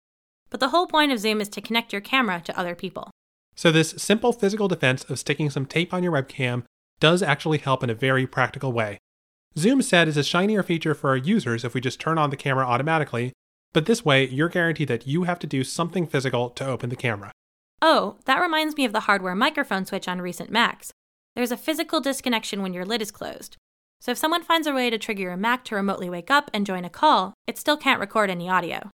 But 0.50 0.60
the 0.60 0.70
whole 0.70 0.88
point 0.88 1.12
of 1.12 1.20
Zoom 1.20 1.40
is 1.40 1.50
to 1.50 1.62
connect 1.62 1.94
your 1.94 2.02
camera 2.02 2.42
to 2.46 2.60
other 2.60 2.74
people. 2.74 3.12
So, 3.56 3.72
this 3.72 3.92
simple 3.98 4.34
physical 4.34 4.68
defense 4.68 5.04
of 5.04 5.20
sticking 5.20 5.52
some 5.52 5.68
tape 5.68 5.94
on 5.94 6.02
your 6.02 6.14
webcam 6.14 6.64
does 7.00 7.22
actually 7.22 7.60
help 7.60 7.84
in 7.84 7.90
a 7.92 7.96
very 7.96 8.26
practical 8.26 8.72
way. 8.72 8.98
Zoom 9.58 9.82
said 9.84 10.08
is 10.08 10.18
a 10.18 10.24
shinier 10.24 10.64
feature 10.64 10.96
for 10.96 11.12
our 11.12 11.18
users 11.18 11.64
if 11.64 11.76
we 11.76 11.82
just 11.82 12.00
turn 12.00 12.18
on 12.18 12.32
the 12.32 12.38
camera 12.38 12.66
automatically, 12.66 13.34
but 13.74 13.86
this 13.86 14.04
way 14.04 14.28
you're 14.28 14.50
guaranteed 14.50 14.88
that 14.88 15.06
you 15.06 15.24
have 15.24 15.40
to 15.40 15.48
do 15.48 15.64
something 15.64 16.08
physical 16.08 16.50
to 16.52 16.66
open 16.66 16.90
the 16.90 16.96
camera. 16.96 17.32
Oh, 17.82 18.18
that 18.26 18.42
reminds 18.42 18.76
me 18.76 18.86
of 18.86 18.92
the 18.92 19.02
hardware 19.02 19.36
microphone 19.36 19.86
switch 19.86 20.08
on 20.08 20.22
recent 20.22 20.50
Macs. 20.50 20.92
There's 21.36 21.52
a 21.52 21.58
physical 21.58 22.02
disconnection 22.02 22.62
when 22.62 22.74
your 22.74 22.86
lid 22.86 23.02
is 23.02 23.12
closed. 23.12 23.56
So 24.02 24.12
if 24.12 24.18
someone 24.18 24.44
finds 24.44 24.68
a 24.68 24.74
way 24.74 24.90
to 24.90 24.98
trigger 24.98 25.24
your 25.24 25.38
Mac 25.38 25.64
to 25.66 25.76
remotely 25.76 26.10
wake 26.10 26.32
up 26.32 26.50
and 26.54 26.66
join 26.66 26.86
a 26.86 26.90
call, 26.90 27.34
it 27.48 27.58
still 27.58 27.78
can't 27.78 28.00
record 28.00 28.30
any 28.30 28.50
audio. 28.50 28.90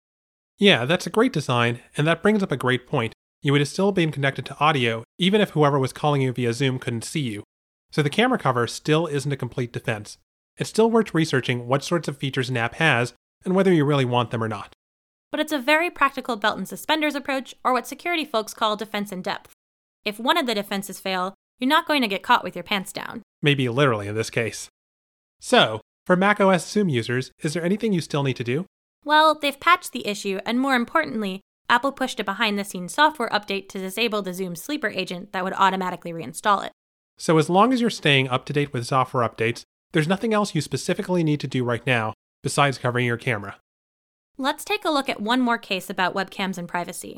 Yeah, 0.57 0.85
that's 0.85 1.07
a 1.07 1.11
great 1.11 1.33
design, 1.33 1.79
and 1.97 2.05
that 2.07 2.21
brings 2.21 2.43
up 2.43 2.51
a 2.51 2.57
great 2.57 2.87
point. 2.87 3.13
You 3.41 3.51
would 3.51 3.61
have 3.61 3.67
still 3.67 3.91
been 3.91 4.11
connected 4.11 4.45
to 4.45 4.59
audio, 4.59 5.03
even 5.17 5.41
if 5.41 5.51
whoever 5.51 5.79
was 5.79 5.93
calling 5.93 6.21
you 6.21 6.31
via 6.31 6.53
Zoom 6.53 6.77
couldn't 6.77 7.03
see 7.03 7.21
you. 7.21 7.43
So 7.91 8.03
the 8.03 8.09
camera 8.09 8.37
cover 8.37 8.67
still 8.67 9.07
isn't 9.07 9.31
a 9.31 9.37
complete 9.37 9.73
defense. 9.73 10.17
It's 10.57 10.69
still 10.69 10.91
worth 10.91 11.13
researching 11.13 11.67
what 11.67 11.83
sorts 11.83 12.07
of 12.07 12.17
features 12.17 12.49
an 12.49 12.57
app 12.57 12.75
has 12.75 13.13
and 13.43 13.55
whether 13.55 13.73
you 13.73 13.85
really 13.85 14.05
want 14.05 14.29
them 14.29 14.43
or 14.43 14.47
not. 14.47 14.73
But 15.31 15.39
it's 15.39 15.53
a 15.53 15.59
very 15.59 15.89
practical 15.89 16.35
belt 16.35 16.57
and 16.57 16.67
suspenders 16.67 17.15
approach, 17.15 17.55
or 17.63 17.71
what 17.73 17.87
security 17.87 18.25
folks 18.25 18.53
call 18.53 18.75
defense 18.75 19.11
in 19.11 19.21
depth. 19.21 19.53
If 20.03 20.19
one 20.19 20.37
of 20.37 20.45
the 20.45 20.55
defenses 20.55 20.99
fail, 20.99 21.35
you're 21.59 21.69
not 21.69 21.87
going 21.87 22.01
to 22.01 22.07
get 22.07 22.23
caught 22.23 22.43
with 22.43 22.55
your 22.55 22.63
pants 22.63 22.91
down. 22.91 23.21
Maybe 23.41 23.69
literally 23.69 24.07
in 24.07 24.15
this 24.15 24.29
case. 24.29 24.67
So, 25.39 25.81
for 26.05 26.15
macOS 26.15 26.67
Zoom 26.69 26.89
users, 26.89 27.31
is 27.41 27.53
there 27.53 27.63
anything 27.63 27.93
you 27.93 28.01
still 28.01 28.23
need 28.23 28.35
to 28.37 28.43
do? 28.43 28.65
Well, 29.05 29.37
they've 29.39 29.59
patched 29.59 29.91
the 29.91 30.05
issue, 30.05 30.39
and 30.45 30.59
more 30.59 30.75
importantly, 30.75 31.41
Apple 31.69 31.91
pushed 31.91 32.19
a 32.19 32.23
behind 32.23 32.59
the 32.59 32.65
scenes 32.65 32.93
software 32.93 33.29
update 33.29 33.69
to 33.69 33.79
disable 33.79 34.21
the 34.21 34.33
Zoom 34.33 34.55
sleeper 34.55 34.89
agent 34.89 35.31
that 35.31 35.43
would 35.43 35.53
automatically 35.53 36.11
reinstall 36.11 36.65
it. 36.65 36.71
So, 37.17 37.37
as 37.37 37.49
long 37.49 37.71
as 37.71 37.79
you're 37.79 37.89
staying 37.89 38.27
up 38.27 38.45
to 38.45 38.53
date 38.53 38.73
with 38.73 38.85
software 38.85 39.27
updates, 39.27 39.63
there's 39.93 40.07
nothing 40.07 40.33
else 40.33 40.53
you 40.53 40.61
specifically 40.61 41.23
need 41.23 41.39
to 41.39 41.47
do 41.47 41.63
right 41.63 41.85
now 41.85 42.13
besides 42.43 42.77
covering 42.77 43.05
your 43.05 43.17
camera. 43.17 43.55
Let's 44.37 44.65
take 44.65 44.85
a 44.85 44.89
look 44.89 45.09
at 45.09 45.21
one 45.21 45.41
more 45.41 45.57
case 45.57 45.89
about 45.89 46.15
webcams 46.15 46.57
and 46.57 46.67
privacy. 46.67 47.17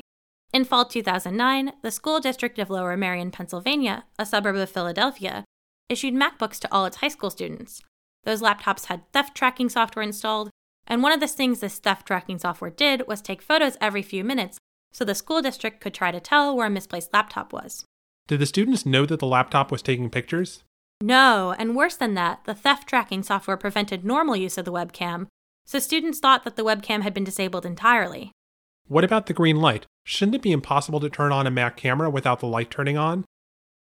In 0.52 0.64
fall 0.64 0.84
2009, 0.84 1.72
the 1.82 1.90
school 1.90 2.20
district 2.20 2.58
of 2.58 2.70
Lower 2.70 2.96
Merion, 2.96 3.30
Pennsylvania, 3.30 4.04
a 4.18 4.26
suburb 4.26 4.56
of 4.56 4.70
Philadelphia, 4.70 5.44
issued 5.88 6.14
MacBooks 6.14 6.58
to 6.60 6.68
all 6.72 6.86
its 6.86 6.98
high 6.98 7.08
school 7.08 7.30
students. 7.30 7.80
Those 8.24 8.42
laptops 8.42 8.86
had 8.86 9.10
theft 9.12 9.34
tracking 9.34 9.68
software 9.68 10.02
installed, 10.02 10.50
and 10.86 11.02
one 11.02 11.12
of 11.12 11.20
the 11.20 11.26
things 11.26 11.60
this 11.60 11.78
theft 11.78 12.06
tracking 12.06 12.38
software 12.38 12.70
did 12.70 13.06
was 13.08 13.20
take 13.20 13.42
photos 13.42 13.76
every 13.80 14.02
few 14.02 14.22
minutes 14.22 14.58
so 14.94 15.04
the 15.04 15.14
school 15.14 15.42
district 15.42 15.80
could 15.80 15.92
try 15.92 16.12
to 16.12 16.20
tell 16.20 16.56
where 16.56 16.68
a 16.68 16.70
misplaced 16.70 17.12
laptop 17.12 17.52
was. 17.52 17.84
Did 18.28 18.38
the 18.38 18.46
students 18.46 18.86
know 18.86 19.04
that 19.06 19.18
the 19.18 19.26
laptop 19.26 19.70
was 19.70 19.82
taking 19.82 20.08
pictures? 20.08 20.62
No, 21.02 21.54
and 21.58 21.76
worse 21.76 21.96
than 21.96 22.14
that, 22.14 22.44
the 22.44 22.54
theft 22.54 22.88
tracking 22.88 23.22
software 23.22 23.56
prevented 23.56 24.04
normal 24.04 24.36
use 24.36 24.56
of 24.56 24.64
the 24.64 24.72
webcam, 24.72 25.26
so 25.64 25.78
students 25.78 26.18
thought 26.18 26.44
that 26.44 26.56
the 26.56 26.64
webcam 26.64 27.02
had 27.02 27.14
been 27.14 27.24
disabled 27.24 27.66
entirely. 27.66 28.32
What 28.86 29.04
about 29.04 29.26
the 29.26 29.32
green 29.32 29.56
light? 29.56 29.86
Shouldn't 30.04 30.34
it 30.34 30.42
be 30.42 30.52
impossible 30.52 31.00
to 31.00 31.08
turn 31.08 31.32
on 31.32 31.46
a 31.46 31.50
Mac 31.50 31.76
camera 31.76 32.10
without 32.10 32.40
the 32.40 32.46
light 32.46 32.70
turning 32.70 32.98
on? 32.98 33.24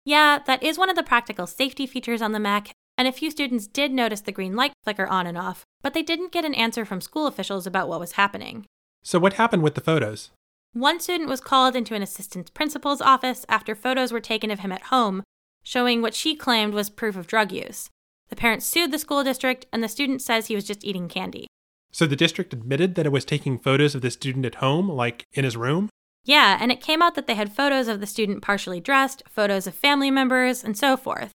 Yeah, 0.04 0.40
that 0.46 0.64
is 0.64 0.78
one 0.78 0.90
of 0.90 0.96
the 0.96 1.04
practical 1.04 1.46
safety 1.46 1.86
features 1.86 2.22
on 2.22 2.32
the 2.32 2.40
Mac, 2.40 2.72
and 2.98 3.08
a 3.08 3.12
few 3.12 3.30
students 3.30 3.68
did 3.68 3.92
notice 3.92 4.22
the 4.22 4.32
green 4.32 4.56
light 4.56 4.74
flicker 4.84 5.06
on 5.06 5.28
and 5.28 5.38
off, 5.38 5.64
but 5.84 5.94
they 5.94 6.02
didn't 6.02 6.32
get 6.32 6.46
an 6.46 6.56
answer 6.56 6.84
from 6.84 7.02
school 7.02 7.28
officials 7.28 7.68
about 7.68 7.88
what 7.88 8.00
was 8.00 8.14
happening. 8.14 8.66
So, 9.04 9.20
what 9.20 9.34
happened 9.34 9.62
with 9.62 9.76
the 9.76 9.82
photos? 9.82 10.32
One 10.74 11.00
student 11.00 11.30
was 11.30 11.42
called 11.42 11.76
into 11.76 11.96
an 11.96 12.02
assistant 12.02 12.54
principal's 12.54 13.02
office 13.02 13.46
after 13.48 13.76
photos 13.76 14.12
were 14.12 14.20
taken 14.20 14.52
of 14.52 14.60
him 14.60 14.72
at 14.72 14.84
home, 14.84 15.24
showing 15.64 16.02
what 16.02 16.14
she 16.14 16.36
claimed 16.36 16.74
was 16.74 16.90
proof 16.90 17.16
of 17.16 17.28
drug 17.28 17.52
use. 17.52 17.90
The 18.30 18.36
parents 18.36 18.66
sued 18.66 18.92
the 18.92 19.00
school 19.00 19.24
district, 19.24 19.66
and 19.72 19.84
the 19.84 19.88
student 19.88 20.22
says 20.22 20.48
he 20.48 20.56
was 20.56 20.66
just 20.66 20.84
eating 20.84 21.08
candy. 21.08 21.48
So 21.92 22.06
the 22.06 22.16
district 22.16 22.54
admitted 22.54 22.96
that 22.96 23.06
it 23.06 23.12
was 23.12 23.26
taking 23.26 23.58
photos 23.58 23.96
of 23.96 24.02
the 24.02 24.12
student 24.12 24.46
at 24.46 24.56
home, 24.56 24.90
like 24.90 25.26
in 25.34 25.44
his 25.44 25.58
room? 25.58 25.90
Yeah, 26.26 26.58
and 26.62 26.72
it 26.72 26.82
came 26.82 27.02
out 27.02 27.16
that 27.16 27.28
they 27.28 27.36
had 27.36 27.56
photos 27.56 27.88
of 27.88 28.00
the 28.00 28.06
student 28.06 28.42
partially 28.42 28.80
dressed, 28.80 29.24
photos 29.28 29.66
of 29.66 29.74
family 29.74 30.12
members, 30.12 30.64
and 30.64 30.78
so 30.78 30.96
forth. 30.96 31.32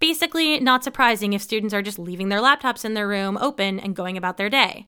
Basically, 0.00 0.60
not 0.60 0.84
surprising 0.84 1.32
if 1.32 1.42
students 1.42 1.74
are 1.74 1.82
just 1.82 1.98
leaving 1.98 2.28
their 2.28 2.40
laptops 2.40 2.84
in 2.84 2.94
their 2.94 3.08
room 3.08 3.36
open 3.40 3.80
and 3.80 3.96
going 3.96 4.16
about 4.16 4.36
their 4.36 4.48
day. 4.48 4.86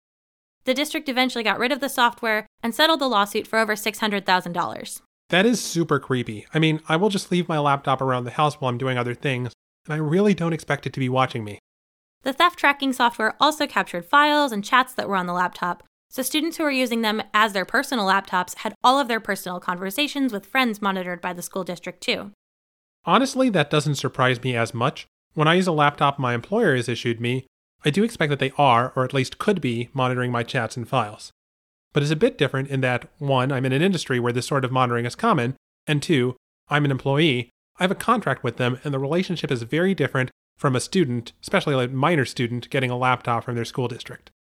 The 0.64 0.74
district 0.74 1.08
eventually 1.08 1.42
got 1.42 1.58
rid 1.58 1.72
of 1.72 1.80
the 1.80 1.88
software 1.88 2.46
and 2.62 2.74
settled 2.74 3.00
the 3.00 3.08
lawsuit 3.08 3.46
for 3.46 3.58
over 3.58 3.74
$600,000. 3.74 5.00
That 5.30 5.46
is 5.46 5.60
super 5.60 5.98
creepy. 5.98 6.46
I 6.54 6.58
mean, 6.58 6.80
I 6.88 6.96
will 6.96 7.08
just 7.08 7.32
leave 7.32 7.48
my 7.48 7.58
laptop 7.58 8.00
around 8.00 8.24
the 8.24 8.30
house 8.30 8.60
while 8.60 8.68
I'm 8.68 8.78
doing 8.78 8.98
other 8.98 9.14
things, 9.14 9.52
and 9.86 9.94
I 9.94 9.96
really 9.96 10.34
don't 10.34 10.52
expect 10.52 10.86
it 10.86 10.92
to 10.92 11.00
be 11.00 11.08
watching 11.08 11.42
me. 11.44 11.58
The 12.22 12.32
theft 12.34 12.58
tracking 12.58 12.92
software 12.92 13.34
also 13.40 13.66
captured 13.66 14.04
files 14.04 14.52
and 14.52 14.64
chats 14.64 14.92
that 14.94 15.08
were 15.08 15.16
on 15.16 15.26
the 15.26 15.32
laptop, 15.32 15.82
so 16.10 16.22
students 16.22 16.56
who 16.58 16.64
were 16.64 16.70
using 16.70 17.00
them 17.00 17.22
as 17.32 17.52
their 17.52 17.64
personal 17.64 18.06
laptops 18.06 18.56
had 18.58 18.74
all 18.84 18.98
of 18.98 19.08
their 19.08 19.20
personal 19.20 19.58
conversations 19.58 20.32
with 20.32 20.44
friends 20.44 20.82
monitored 20.82 21.20
by 21.20 21.32
the 21.32 21.40
school 21.40 21.64
district, 21.64 22.02
too. 22.02 22.32
Honestly, 23.04 23.48
that 23.48 23.70
doesn't 23.70 23.94
surprise 23.94 24.42
me 24.42 24.54
as 24.54 24.74
much. 24.74 25.06
When 25.32 25.48
I 25.48 25.54
use 25.54 25.66
a 25.66 25.72
laptop 25.72 26.18
my 26.18 26.34
employer 26.34 26.76
has 26.76 26.88
issued 26.88 27.20
me, 27.20 27.46
I 27.84 27.90
do 27.90 28.04
expect 28.04 28.28
that 28.28 28.38
they 28.38 28.52
are, 28.58 28.92
or 28.94 29.04
at 29.04 29.14
least 29.14 29.38
could 29.38 29.60
be, 29.62 29.88
monitoring 29.94 30.30
my 30.30 30.42
chats 30.42 30.76
and 30.76 30.86
files. 30.86 31.32
But 31.94 32.02
it's 32.02 32.12
a 32.12 32.16
bit 32.16 32.36
different 32.36 32.68
in 32.68 32.82
that, 32.82 33.08
one, 33.18 33.50
I'm 33.50 33.64
in 33.64 33.72
an 33.72 33.80
industry 33.80 34.20
where 34.20 34.32
this 34.32 34.46
sort 34.46 34.66
of 34.66 34.72
monitoring 34.72 35.06
is 35.06 35.14
common, 35.14 35.56
and 35.86 36.02
two, 36.02 36.36
I'm 36.68 36.84
an 36.84 36.90
employee, 36.90 37.48
I 37.78 37.84
have 37.84 37.90
a 37.90 37.94
contract 37.94 38.44
with 38.44 38.58
them, 38.58 38.78
and 38.84 38.92
the 38.92 38.98
relationship 38.98 39.50
is 39.50 39.62
very 39.62 39.94
different 39.94 40.30
from 40.60 40.76
a 40.76 40.80
student, 40.80 41.32
especially 41.40 41.82
a 41.82 41.88
minor 41.88 42.26
student, 42.26 42.68
getting 42.68 42.90
a 42.90 42.96
laptop 42.96 43.42
from 43.42 43.54
their 43.54 43.64
school 43.64 43.88
district. 43.88 44.30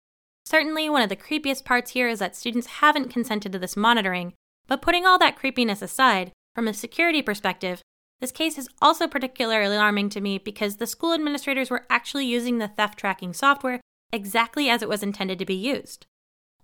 Certainly, 0.44 0.90
one 0.90 1.00
of 1.00 1.08
the 1.08 1.16
creepiest 1.16 1.64
parts 1.64 1.92
here 1.92 2.08
is 2.08 2.18
that 2.18 2.36
students 2.36 2.66
haven't 2.66 3.08
consented 3.08 3.52
to 3.52 3.58
this 3.58 3.74
monitoring, 3.74 4.34
but 4.66 4.82
putting 4.82 5.06
all 5.06 5.18
that 5.18 5.36
creepiness 5.36 5.80
aside, 5.80 6.30
from 6.54 6.68
a 6.68 6.74
security 6.74 7.22
perspective, 7.22 7.80
this 8.20 8.32
case 8.32 8.58
is 8.58 8.68
also 8.82 9.08
particularly 9.08 9.76
alarming 9.76 10.10
to 10.10 10.20
me 10.20 10.36
because 10.36 10.76
the 10.76 10.86
school 10.86 11.14
administrators 11.14 11.70
were 11.70 11.86
actually 11.88 12.26
using 12.26 12.58
the 12.58 12.68
theft 12.68 12.98
tracking 12.98 13.32
software 13.32 13.80
exactly 14.12 14.68
as 14.68 14.82
it 14.82 14.88
was 14.90 15.02
intended 15.02 15.38
to 15.38 15.46
be 15.46 15.54
used. 15.54 16.04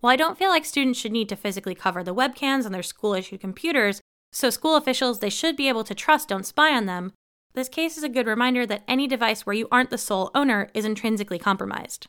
While 0.01 0.13
I 0.13 0.17
don't 0.17 0.37
feel 0.37 0.51
like 0.51 0.67
students 0.67 0.99
should 0.99 1.13
need 1.13 1.31
to 1.31 1.37
physically 1.37 1.75
cover 1.75 2.05
the 2.05 2.15
webcams 2.15 2.67
on 2.67 2.73
their 2.73 2.83
school 2.83 3.15
issued 3.15 3.41
computers, 3.41 4.03
so 4.33 4.51
school 4.51 4.77
officials 4.77 5.21
they 5.21 5.31
should 5.31 5.57
be 5.57 5.69
able 5.69 5.85
to 5.85 5.95
trust 5.95 6.29
don't 6.29 6.45
spy 6.45 6.75
on 6.75 6.85
them, 6.85 7.15
this 7.57 7.69
case 7.69 7.97
is 7.97 8.05
a 8.05 8.09
good 8.09 8.27
reminder 8.27 8.67
that 8.67 8.85
any 8.87 9.09
device 9.09 9.45
where 9.45 9.55
you 9.55 9.67
aren't 9.73 9.91
the 9.91 9.99
sole 9.99 10.31
owner 10.35 10.71
is 10.75 10.85
intrinsically 10.85 11.39
compromised. 11.39 12.07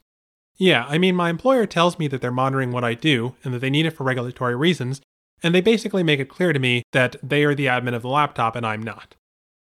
Yeah, 0.58 0.86
I 0.88 0.98
mean, 0.98 1.16
my 1.16 1.30
employer 1.30 1.66
tells 1.66 1.98
me 1.98 2.08
that 2.10 2.22
they're 2.22 2.32
monitoring 2.32 2.72
what 2.72 2.84
I 2.84 2.94
do 2.94 3.36
and 3.44 3.54
that 3.54 3.60
they 3.60 3.70
need 3.70 3.86
it 3.86 3.92
for 3.92 4.04
regulatory 4.04 4.56
reasons, 4.56 5.02
and 5.42 5.56
they 5.56 5.62
basically 5.62 6.04
make 6.04 6.20
it 6.20 6.30
clear 6.30 6.52
to 6.52 6.60
me 6.60 6.84
that 6.92 7.16
they 7.24 7.44
are 7.46 7.56
the 7.56 7.68
admin 7.68 7.96
of 7.96 8.02
the 8.02 8.10
laptop 8.10 8.56
and 8.56 8.66
I'm 8.66 8.84
not. 8.84 9.16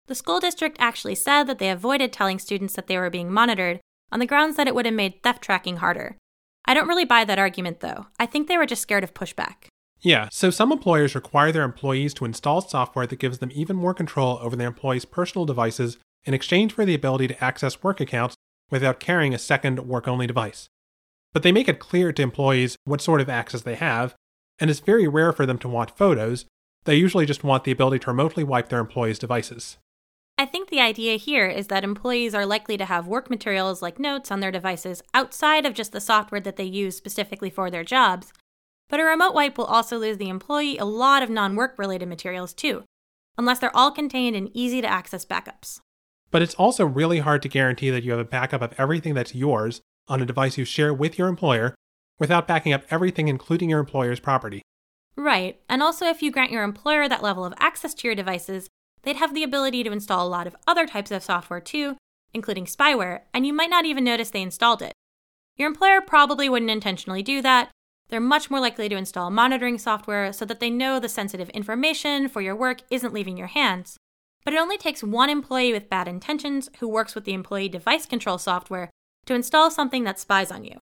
The 0.07 0.15
school 0.15 0.39
district 0.39 0.77
actually 0.79 1.15
said 1.15 1.43
that 1.43 1.59
they 1.59 1.69
avoided 1.69 2.13
telling 2.13 2.39
students 2.39 2.75
that 2.75 2.87
they 2.87 2.97
were 2.97 3.09
being 3.09 3.31
monitored 3.31 3.81
on 4.11 4.19
the 4.19 4.25
grounds 4.25 4.55
that 4.55 4.67
it 4.67 4.75
would 4.75 4.85
have 4.85 4.95
made 4.95 5.21
theft 5.21 5.43
tracking 5.43 5.77
harder. 5.77 6.15
I 6.65 6.73
don't 6.73 6.87
really 6.87 7.05
buy 7.05 7.25
that 7.25 7.39
argument, 7.39 7.81
though. 7.81 8.07
I 8.19 8.25
think 8.25 8.47
they 8.47 8.57
were 8.57 8.65
just 8.65 8.81
scared 8.81 9.03
of 9.03 9.13
pushback. 9.13 9.67
Yeah, 10.03 10.27
so 10.31 10.49
some 10.49 10.73
employers 10.73 11.15
require 11.15 11.53
their 11.53 11.63
employees 11.63 12.13
to 12.15 12.25
install 12.25 12.59
software 12.59 13.07
that 13.07 13.19
gives 13.19 13.37
them 13.37 13.51
even 13.53 13.77
more 13.77 13.93
control 13.93 14.37
over 14.41 14.55
their 14.57 14.67
employees' 14.67 15.05
personal 15.05 15.45
devices 15.45 15.97
in 16.25 16.33
exchange 16.33 16.73
for 16.73 16.83
the 16.83 16.93
ability 16.93 17.29
to 17.29 17.43
access 17.43 17.81
work 17.81 18.01
accounts 18.01 18.35
without 18.69 18.99
carrying 18.99 19.33
a 19.33 19.39
second 19.39 19.87
work 19.87 20.05
only 20.05 20.27
device. 20.27 20.67
But 21.31 21.41
they 21.41 21.53
make 21.53 21.69
it 21.69 21.79
clear 21.79 22.11
to 22.11 22.21
employees 22.21 22.75
what 22.83 23.01
sort 23.01 23.21
of 23.21 23.29
access 23.29 23.61
they 23.61 23.75
have, 23.75 24.13
and 24.59 24.69
it's 24.69 24.81
very 24.81 25.07
rare 25.07 25.31
for 25.31 25.45
them 25.45 25.57
to 25.59 25.69
want 25.69 25.97
photos. 25.97 26.45
They 26.83 26.95
usually 26.95 27.25
just 27.25 27.45
want 27.45 27.63
the 27.63 27.71
ability 27.71 27.99
to 27.99 28.11
remotely 28.11 28.43
wipe 28.43 28.67
their 28.67 28.79
employees' 28.79 29.19
devices. 29.19 29.77
I 30.37 30.45
think 30.45 30.69
the 30.69 30.81
idea 30.81 31.15
here 31.15 31.47
is 31.47 31.67
that 31.67 31.83
employees 31.83 32.35
are 32.35 32.45
likely 32.45 32.75
to 32.75 32.85
have 32.85 33.07
work 33.07 33.29
materials 33.29 33.81
like 33.81 33.99
notes 33.99 34.31
on 34.31 34.41
their 34.41 34.51
devices 34.51 35.01
outside 35.13 35.65
of 35.65 35.73
just 35.73 35.93
the 35.93 36.01
software 36.01 36.41
that 36.41 36.57
they 36.57 36.63
use 36.63 36.97
specifically 36.97 37.49
for 37.49 37.71
their 37.71 37.83
jobs, 37.83 38.33
but 38.89 38.99
a 38.99 39.03
remote 39.03 39.33
wipe 39.33 39.57
will 39.57 39.65
also 39.65 39.97
lose 39.97 40.17
the 40.17 40.29
employee 40.29 40.77
a 40.77 40.85
lot 40.85 41.23
of 41.23 41.29
non 41.29 41.55
work 41.55 41.77
related 41.77 42.07
materials 42.07 42.53
too, 42.53 42.83
unless 43.37 43.59
they're 43.59 43.75
all 43.75 43.91
contained 43.91 44.35
in 44.35 44.55
easy 44.55 44.81
to 44.81 44.87
access 44.87 45.25
backups. 45.25 45.79
But 46.31 46.41
it's 46.41 46.55
also 46.55 46.85
really 46.85 47.19
hard 47.19 47.41
to 47.43 47.49
guarantee 47.49 47.89
that 47.89 48.03
you 48.03 48.11
have 48.11 48.19
a 48.19 48.25
backup 48.25 48.61
of 48.61 48.73
everything 48.77 49.13
that's 49.13 49.35
yours 49.35 49.81
on 50.07 50.21
a 50.21 50.25
device 50.25 50.57
you 50.57 50.65
share 50.65 50.93
with 50.93 51.17
your 51.17 51.27
employer 51.27 51.75
without 52.19 52.47
backing 52.47 52.73
up 52.73 52.83
everything, 52.89 53.27
including 53.27 53.69
your 53.69 53.79
employer's 53.79 54.19
property. 54.19 54.61
Right, 55.15 55.59
and 55.69 55.83
also 55.83 56.07
if 56.07 56.21
you 56.21 56.31
grant 56.31 56.51
your 56.51 56.63
employer 56.63 57.07
that 57.07 57.23
level 57.23 57.45
of 57.45 57.53
access 57.59 57.93
to 57.95 58.07
your 58.07 58.15
devices, 58.15 58.67
they'd 59.03 59.17
have 59.17 59.33
the 59.33 59.43
ability 59.43 59.83
to 59.83 59.91
install 59.91 60.25
a 60.25 60.29
lot 60.29 60.47
of 60.47 60.55
other 60.65 60.87
types 60.87 61.11
of 61.11 61.23
software 61.23 61.61
too, 61.61 61.97
including 62.33 62.65
spyware, 62.65 63.21
and 63.33 63.45
you 63.45 63.53
might 63.53 63.69
not 63.69 63.85
even 63.85 64.03
notice 64.03 64.31
they 64.31 64.41
installed 64.41 64.81
it. 64.81 64.93
Your 65.55 65.67
employer 65.67 66.01
probably 66.01 66.49
wouldn't 66.49 66.71
intentionally 66.71 67.21
do 67.21 67.41
that. 67.43 67.69
They're 68.13 68.21
much 68.21 68.51
more 68.51 68.59
likely 68.59 68.87
to 68.89 68.95
install 68.95 69.31
monitoring 69.31 69.79
software 69.79 70.31
so 70.33 70.45
that 70.45 70.59
they 70.59 70.69
know 70.69 70.99
the 70.99 71.09
sensitive 71.09 71.49
information 71.49 72.29
for 72.29 72.41
your 72.41 72.55
work 72.55 72.81
isn't 72.91 73.11
leaving 73.11 73.37
your 73.37 73.47
hands. 73.47 73.97
But 74.45 74.53
it 74.53 74.59
only 74.59 74.77
takes 74.77 75.01
one 75.01 75.31
employee 75.31 75.73
with 75.73 75.89
bad 75.89 76.07
intentions 76.07 76.69
who 76.77 76.87
works 76.87 77.15
with 77.15 77.25
the 77.25 77.33
employee 77.33 77.69
device 77.69 78.05
control 78.05 78.37
software 78.37 78.91
to 79.25 79.33
install 79.33 79.71
something 79.71 80.03
that 80.03 80.19
spies 80.19 80.51
on 80.51 80.63
you. 80.63 80.77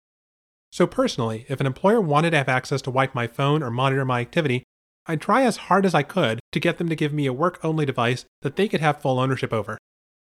So, 0.73 0.85
personally, 0.85 1.45
if 1.47 1.61
an 1.61 1.67
employer 1.67 2.01
wanted 2.01 2.31
to 2.31 2.37
have 2.37 2.49
access 2.49 2.81
to 2.81 2.91
wipe 2.91 3.15
my 3.15 3.27
phone 3.27 3.63
or 3.63 3.71
monitor 3.71 4.03
my 4.03 4.19
activity, 4.19 4.63
I'd 5.05 5.21
try 5.21 5.43
as 5.43 5.55
hard 5.55 5.85
as 5.85 5.95
I 5.95 6.03
could 6.03 6.41
to 6.51 6.59
get 6.59 6.79
them 6.79 6.89
to 6.89 6.97
give 6.97 7.13
me 7.13 7.27
a 7.27 7.33
work 7.33 7.63
only 7.63 7.85
device 7.85 8.25
that 8.41 8.57
they 8.57 8.67
could 8.67 8.81
have 8.81 9.01
full 9.01 9.21
ownership 9.21 9.53
over. 9.53 9.77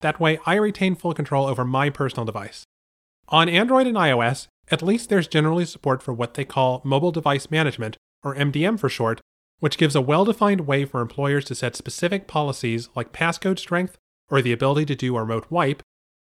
That 0.00 0.18
way, 0.18 0.40
I 0.46 0.56
retain 0.56 0.96
full 0.96 1.14
control 1.14 1.46
over 1.46 1.64
my 1.64 1.90
personal 1.90 2.24
device. 2.24 2.64
On 3.30 3.46
Android 3.48 3.86
and 3.86 3.96
iOS, 3.96 4.46
at 4.70 4.82
least 4.82 5.10
there's 5.10 5.28
generally 5.28 5.66
support 5.66 6.02
for 6.02 6.14
what 6.14 6.34
they 6.34 6.46
call 6.46 6.80
Mobile 6.82 7.12
Device 7.12 7.50
Management, 7.50 7.98
or 8.22 8.34
MDM 8.34 8.80
for 8.80 8.88
short, 8.88 9.20
which 9.60 9.76
gives 9.76 9.94
a 9.94 10.00
well 10.00 10.24
defined 10.24 10.62
way 10.62 10.86
for 10.86 11.00
employers 11.00 11.44
to 11.46 11.54
set 11.54 11.76
specific 11.76 12.26
policies 12.26 12.88
like 12.94 13.12
passcode 13.12 13.58
strength 13.58 13.98
or 14.30 14.40
the 14.40 14.52
ability 14.52 14.86
to 14.86 14.94
do 14.94 15.16
a 15.16 15.20
remote 15.20 15.46
wipe 15.50 15.82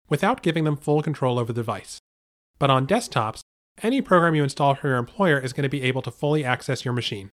without 0.09 0.41
giving 0.41 0.63
them 0.63 0.77
full 0.77 1.03
control 1.03 1.37
over 1.37 1.53
the 1.53 1.61
device. 1.61 1.99
But 2.57 2.71
on 2.71 2.87
desktops, 2.87 3.41
any 3.83 4.01
program 4.01 4.33
you 4.33 4.43
install 4.43 4.73
for 4.73 4.87
your 4.87 4.97
employer 4.97 5.39
is 5.39 5.53
going 5.53 5.63
to 5.63 5.69
be 5.69 5.83
able 5.83 6.01
to 6.03 6.11
fully 6.11 6.43
access 6.43 6.85
your 6.85 6.93
machine. 6.93 7.29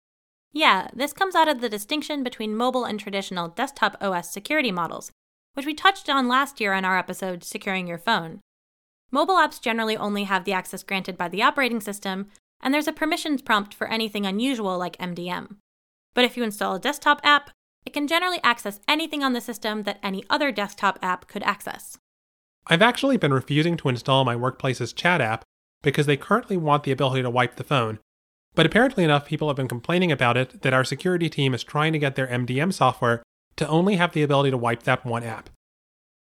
Yeah, 0.53 0.89
this 0.93 1.13
comes 1.13 1.37
out 1.37 1.49
of 1.49 1.61
the 1.61 1.69
distinction 1.69 2.25
between 2.25 2.57
mobile 2.57 2.85
and 2.85 2.99
traditional 2.99 3.49
desktop 3.49 3.97
OS 4.01 4.33
security 4.33 4.73
models, 4.73 5.13
which 5.55 5.67
we 5.67 5.75
touched 5.75 6.09
on 6.09 6.27
last 6.27 6.61
year 6.61 6.73
in 6.75 6.85
our 6.85 6.99
episode 6.99 7.45
Securing 7.45 7.87
Your 7.87 7.99
Phone. 7.99 8.41
Mobile 9.13 9.37
apps 9.37 9.61
generally 9.61 9.97
only 9.97 10.25
have 10.25 10.45
the 10.45 10.53
access 10.53 10.83
granted 10.83 11.17
by 11.17 11.29
the 11.29 11.43
operating 11.43 11.81
system, 11.81 12.29
and 12.61 12.73
there's 12.73 12.89
a 12.89 12.93
permissions 12.93 13.43
prompt 13.43 13.75
for 13.75 13.89
anything 13.89 14.25
unusual 14.25 14.79
like 14.79 14.97
MDM. 14.99 15.57
But 16.15 16.25
if 16.25 16.37
you 16.37 16.45
install 16.45 16.77
a 16.77 16.81
desktop 16.81 17.21
app, 17.25 17.51
it 17.85 17.93
can 17.93 18.07
generally 18.07 18.41
access 18.45 18.81
anything 18.87 19.25
on 19.25 19.33
the 19.33 19.41
system 19.41 19.83
that 19.85 19.99
any 20.03 20.25
other 20.31 20.53
desktop 20.53 20.99
app 21.03 21.27
could 21.27 21.43
access. 21.43 21.99
I've 22.67 22.83
actually 22.83 23.17
been 23.17 23.33
refusing 23.33 23.77
to 23.79 23.89
install 23.89 24.25
my 24.25 24.37
workplace's 24.37 24.93
chat 24.93 25.21
app 25.21 25.45
because 25.83 26.07
they 26.07 26.17
currently 26.17 26.57
want 26.57 26.85
the 26.85 26.93
ability 26.93 27.23
to 27.23 27.31
wipe 27.31 27.57
the 27.57 27.65
phone. 27.65 27.99
But 28.55 28.67
apparently 28.67 29.03
enough 29.03 29.27
people 29.27 29.49
have 29.49 29.57
been 29.57 29.69
complaining 29.69 30.13
about 30.13 30.37
it 30.37 30.63
that 30.63 30.75
our 30.75 30.85
security 30.85 31.29
team 31.29 31.55
is 31.55 31.65
trying 31.65 31.93
to 31.95 31.99
get 31.99 32.17
their 32.17 32.27
MDM 32.27 32.73
software 32.73 33.23
to 33.57 33.67
only 33.67 33.97
have 33.97 34.13
the 34.13 34.23
ability 34.23 34.51
to 34.51 34.57
wipe 34.57 34.83
that 34.83 35.05
one 35.05 35.25
app. 35.25 35.49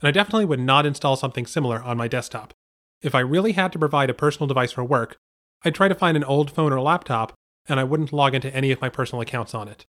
And 0.01 0.07
I 0.07 0.11
definitely 0.11 0.45
would 0.45 0.59
not 0.59 0.85
install 0.85 1.15
something 1.15 1.45
similar 1.45 1.81
on 1.81 1.97
my 1.97 2.07
desktop. 2.07 2.53
If 3.01 3.13
I 3.13 3.19
really 3.19 3.51
had 3.51 3.71
to 3.73 3.79
provide 3.79 4.09
a 4.09 4.15
personal 4.15 4.47
device 4.47 4.71
for 4.71 4.83
work, 4.83 5.17
I'd 5.63 5.75
try 5.75 5.87
to 5.87 5.95
find 5.95 6.17
an 6.17 6.23
old 6.23 6.49
phone 6.51 6.73
or 6.73 6.81
laptop, 6.81 7.33
and 7.67 7.79
I 7.79 7.83
wouldn't 7.83 8.13
log 8.13 8.33
into 8.33 8.53
any 8.55 8.71
of 8.71 8.81
my 8.81 8.89
personal 8.89 9.21
accounts 9.21 9.53
on 9.53 9.67
it. 9.67 9.85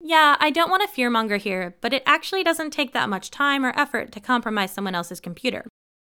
Yeah, 0.00 0.36
I 0.38 0.50
don't 0.50 0.70
want 0.70 0.82
to 0.82 1.00
fearmonger 1.00 1.38
here, 1.38 1.76
but 1.80 1.92
it 1.92 2.02
actually 2.06 2.44
doesn't 2.44 2.70
take 2.70 2.92
that 2.92 3.08
much 3.08 3.30
time 3.30 3.64
or 3.64 3.72
effort 3.76 4.12
to 4.12 4.20
compromise 4.20 4.72
someone 4.72 4.94
else's 4.94 5.20
computer. 5.20 5.66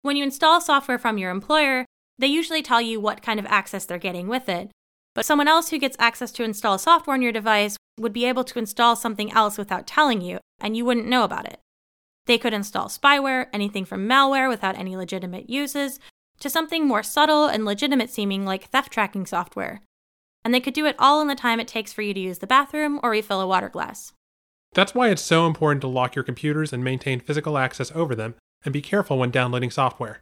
When 0.03 0.15
you 0.15 0.23
install 0.23 0.61
software 0.61 0.99
from 0.99 1.17
your 1.17 1.31
employer, 1.31 1.85
they 2.17 2.27
usually 2.27 2.61
tell 2.61 2.79
you 2.79 2.99
what 2.99 3.23
kind 3.23 3.39
of 3.39 3.45
access 3.47 3.85
they're 3.85 3.97
getting 3.97 4.27
with 4.27 4.47
it. 4.47 4.71
But 5.13 5.25
someone 5.25 5.47
else 5.47 5.69
who 5.69 5.79
gets 5.79 5.97
access 5.99 6.31
to 6.33 6.43
install 6.43 6.77
software 6.77 7.15
on 7.15 7.21
your 7.21 7.31
device 7.31 7.75
would 7.99 8.13
be 8.13 8.25
able 8.25 8.43
to 8.45 8.59
install 8.59 8.95
something 8.95 9.31
else 9.33 9.57
without 9.57 9.87
telling 9.87 10.21
you, 10.21 10.39
and 10.61 10.77
you 10.77 10.85
wouldn't 10.85 11.07
know 11.07 11.23
about 11.23 11.45
it. 11.45 11.59
They 12.27 12.37
could 12.37 12.53
install 12.53 12.87
spyware, 12.87 13.47
anything 13.51 13.83
from 13.83 14.07
malware 14.07 14.47
without 14.47 14.77
any 14.77 14.95
legitimate 14.95 15.49
uses, 15.49 15.99
to 16.41 16.49
something 16.49 16.87
more 16.87 17.03
subtle 17.03 17.45
and 17.45 17.65
legitimate 17.65 18.09
seeming 18.09 18.45
like 18.45 18.69
theft 18.69 18.91
tracking 18.91 19.25
software. 19.25 19.81
And 20.43 20.53
they 20.53 20.59
could 20.59 20.73
do 20.73 20.85
it 20.85 20.95
all 20.99 21.21
in 21.21 21.27
the 21.27 21.35
time 21.35 21.59
it 21.59 21.67
takes 21.67 21.93
for 21.93 22.01
you 22.01 22.13
to 22.13 22.19
use 22.19 22.39
the 22.39 22.47
bathroom 22.47 22.99
or 23.01 23.11
refill 23.11 23.41
a 23.41 23.47
water 23.47 23.69
glass. 23.69 24.13
That's 24.73 24.95
why 24.95 25.09
it's 25.09 25.21
so 25.21 25.47
important 25.47 25.81
to 25.81 25.87
lock 25.87 26.15
your 26.15 26.23
computers 26.23 26.73
and 26.73 26.83
maintain 26.83 27.19
physical 27.19 27.57
access 27.57 27.91
over 27.93 28.15
them, 28.15 28.35
and 28.63 28.73
be 28.73 28.81
careful 28.81 29.17
when 29.17 29.31
downloading 29.31 29.71
software. 29.71 30.21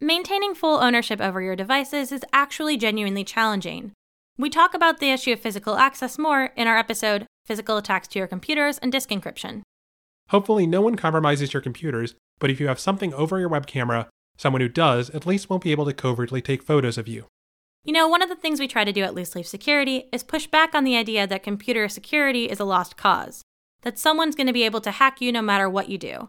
Maintaining 0.00 0.54
full 0.54 0.78
ownership 0.78 1.20
over 1.20 1.40
your 1.40 1.56
devices 1.56 2.12
is 2.12 2.24
actually 2.32 2.76
genuinely 2.76 3.24
challenging. 3.24 3.92
We 4.36 4.50
talk 4.50 4.74
about 4.74 4.98
the 4.98 5.10
issue 5.10 5.32
of 5.32 5.40
physical 5.40 5.76
access 5.76 6.18
more 6.18 6.52
in 6.56 6.66
our 6.66 6.76
episode 6.76 7.26
Physical 7.46 7.78
Attacks 7.78 8.08
to 8.08 8.18
Your 8.18 8.28
Computers 8.28 8.76
and 8.78 8.92
Disk 8.92 9.08
Encryption. 9.08 9.62
Hopefully, 10.28 10.66
no 10.66 10.82
one 10.82 10.96
compromises 10.96 11.54
your 11.54 11.62
computers, 11.62 12.14
but 12.38 12.50
if 12.50 12.60
you 12.60 12.66
have 12.68 12.78
something 12.78 13.14
over 13.14 13.38
your 13.38 13.48
web 13.48 13.66
camera, 13.66 14.08
someone 14.36 14.60
who 14.60 14.68
does 14.68 15.10
at 15.10 15.26
least 15.26 15.48
won't 15.48 15.62
be 15.62 15.72
able 15.72 15.84
to 15.86 15.92
covertly 15.92 16.40
take 16.40 16.62
photos 16.62 16.98
of 16.98 17.08
you. 17.08 17.26
You 17.84 17.92
know, 17.92 18.08
one 18.08 18.22
of 18.22 18.28
the 18.28 18.36
things 18.36 18.58
we 18.58 18.66
try 18.66 18.84
to 18.84 18.92
do 18.92 19.02
at 19.02 19.14
Loose 19.14 19.34
Leaf 19.36 19.46
Security 19.46 20.08
is 20.12 20.24
push 20.24 20.46
back 20.46 20.74
on 20.74 20.84
the 20.84 20.96
idea 20.96 21.26
that 21.26 21.42
computer 21.42 21.88
security 21.88 22.46
is 22.46 22.58
a 22.58 22.64
lost 22.64 22.96
cause, 22.96 23.42
that 23.82 23.98
someone's 23.98 24.34
going 24.34 24.48
to 24.48 24.52
be 24.52 24.64
able 24.64 24.80
to 24.80 24.90
hack 24.90 25.20
you 25.20 25.30
no 25.30 25.40
matter 25.40 25.70
what 25.70 25.88
you 25.88 25.96
do. 25.96 26.28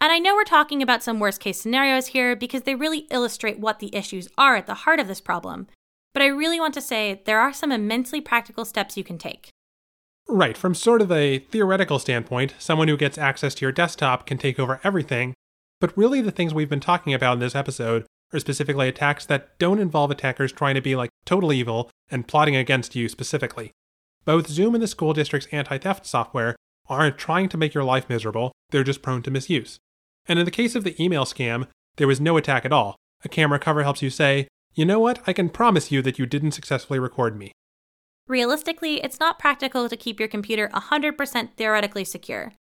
And 0.00 0.12
I 0.12 0.18
know 0.18 0.34
we're 0.34 0.44
talking 0.44 0.82
about 0.82 1.02
some 1.02 1.20
worst 1.20 1.40
case 1.40 1.60
scenarios 1.60 2.08
here 2.08 2.36
because 2.36 2.62
they 2.62 2.74
really 2.74 3.06
illustrate 3.10 3.58
what 3.58 3.78
the 3.78 3.94
issues 3.94 4.28
are 4.36 4.56
at 4.56 4.66
the 4.66 4.74
heart 4.74 5.00
of 5.00 5.08
this 5.08 5.20
problem. 5.20 5.68
But 6.12 6.22
I 6.22 6.26
really 6.26 6.58
want 6.58 6.74
to 6.74 6.80
say 6.80 7.22
there 7.24 7.40
are 7.40 7.52
some 7.52 7.72
immensely 7.72 8.20
practical 8.20 8.64
steps 8.64 8.96
you 8.96 9.04
can 9.04 9.16
take. 9.16 9.48
Right, 10.28 10.56
from 10.56 10.74
sort 10.74 11.02
of 11.02 11.12
a 11.12 11.38
theoretical 11.38 12.00
standpoint, 12.00 12.56
someone 12.58 12.88
who 12.88 12.96
gets 12.96 13.16
access 13.16 13.54
to 13.54 13.64
your 13.64 13.70
desktop 13.70 14.26
can 14.26 14.38
take 14.38 14.58
over 14.58 14.80
everything, 14.82 15.34
but 15.80 15.96
really 15.96 16.20
the 16.20 16.30
things 16.30 16.54
we've 16.54 16.68
been 16.68 16.80
talking 16.80 17.14
about 17.14 17.34
in 17.34 17.40
this 17.40 17.54
episode 17.54 18.06
are 18.32 18.40
specifically 18.40 18.88
attacks 18.88 19.26
that 19.26 19.58
don't 19.58 19.78
involve 19.78 20.10
attackers 20.10 20.52
trying 20.52 20.74
to 20.74 20.80
be 20.80 20.96
like 20.96 21.10
total 21.24 21.52
evil 21.52 21.90
and 22.10 22.28
plotting 22.28 22.56
against 22.56 22.96
you 22.96 23.08
specifically. 23.08 23.72
Both 24.24 24.48
Zoom 24.48 24.74
and 24.74 24.82
the 24.82 24.88
school 24.88 25.12
district's 25.12 25.48
anti 25.52 25.78
theft 25.78 26.06
software 26.06 26.56
aren't 26.88 27.18
trying 27.18 27.48
to 27.48 27.58
make 27.58 27.74
your 27.74 27.84
life 27.84 28.08
miserable, 28.08 28.52
they're 28.70 28.84
just 28.84 29.02
prone 29.02 29.22
to 29.22 29.30
misuse. 29.30 29.78
And 30.28 30.38
in 30.38 30.44
the 30.44 30.50
case 30.50 30.74
of 30.74 30.84
the 30.84 31.00
email 31.02 31.24
scam, 31.24 31.68
there 31.96 32.08
was 32.08 32.20
no 32.20 32.36
attack 32.36 32.64
at 32.64 32.72
all. 32.72 32.96
A 33.24 33.28
camera 33.28 33.58
cover 33.58 33.82
helps 33.82 34.02
you 34.02 34.10
say, 34.10 34.48
you 34.74 34.84
know 34.84 35.00
what, 35.00 35.22
I 35.26 35.32
can 35.32 35.48
promise 35.48 35.90
you 35.90 36.02
that 36.02 36.18
you 36.18 36.26
didn't 36.26 36.52
successfully 36.52 36.98
record 36.98 37.38
me. 37.38 37.52
Realistically, 38.28 39.02
it's 39.02 39.20
not 39.20 39.38
practical 39.38 39.88
to 39.88 39.96
keep 39.96 40.18
your 40.18 40.28
computer 40.28 40.68
100% 40.74 41.56
theoretically 41.56 42.04
secure. 42.04 42.52